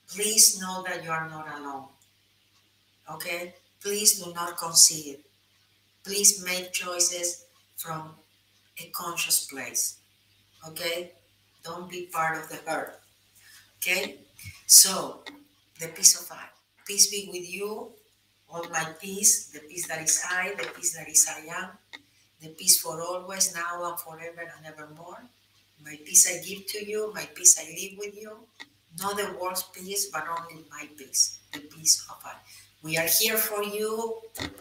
please 0.08 0.60
know 0.60 0.84
that 0.88 1.04
you 1.04 1.12
are 1.12 1.30
not 1.30 1.48
alone 1.58 1.88
okay 3.12 3.54
Please 3.84 4.24
do 4.24 4.32
not 4.34 4.56
concede. 4.56 5.20
Please 6.06 6.42
make 6.46 6.72
choices 6.72 7.44
from 7.76 8.12
a 8.80 8.86
conscious 8.96 9.46
place. 9.46 9.98
Okay? 10.70 11.12
Don't 11.66 11.92
be 11.92 12.08
part 12.08 12.42
of 12.42 12.48
the 12.48 12.60
herd. 12.66 12.94
Okay? 13.78 14.20
So, 14.68 15.24
the 15.82 15.90
peace 15.90 16.16
of 16.16 16.32
I. 16.32 16.46
Peace 16.88 17.12
be 17.12 17.30
with 17.30 17.50
you. 17.52 17.92
All 18.50 18.64
my 18.70 18.88
peace, 19.02 19.48
the 19.48 19.60
peace 19.60 19.86
that 19.90 20.02
is 20.02 20.24
I, 20.32 20.54
the 20.58 20.70
peace 20.70 20.96
that 20.96 21.10
is 21.10 21.28
I 21.28 21.40
am, 21.54 21.72
the 22.44 22.50
peace 22.50 22.82
for 22.82 23.02
always, 23.02 23.56
now 23.56 23.90
and 23.90 24.00
forever 24.00 24.42
and 24.42 24.66
evermore. 24.66 25.24
My 25.84 25.98
peace 26.06 26.30
I 26.30 26.44
give 26.46 26.66
to 26.68 26.86
you, 26.86 27.12
my 27.14 27.26
peace 27.34 27.58
I 27.60 27.64
live 27.64 27.98
with 27.98 28.22
you. 28.22 28.38
Not 29.00 29.18
the 29.18 29.36
world's 29.40 29.64
peace, 29.64 30.10
but 30.12 30.26
only 30.28 30.64
my 30.70 30.88
peace, 30.98 31.40
the 31.54 31.60
peace 31.60 32.06
of 32.10 32.18
I. 32.26 32.36
We 32.84 32.98
are 32.98 33.08
here 33.08 33.38
for 33.38 33.64
you. 33.64 34.18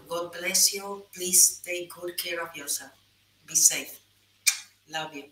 God 0.09 0.33
bless 0.33 0.73
you. 0.73 1.03
Please 1.15 1.61
take 1.67 1.93
good 1.93 2.17
care 2.17 2.41
of 2.41 2.55
yourself. 2.57 2.93
Be 3.47 3.57
safe. 3.57 3.99
Love 4.89 5.15
you. 5.15 5.25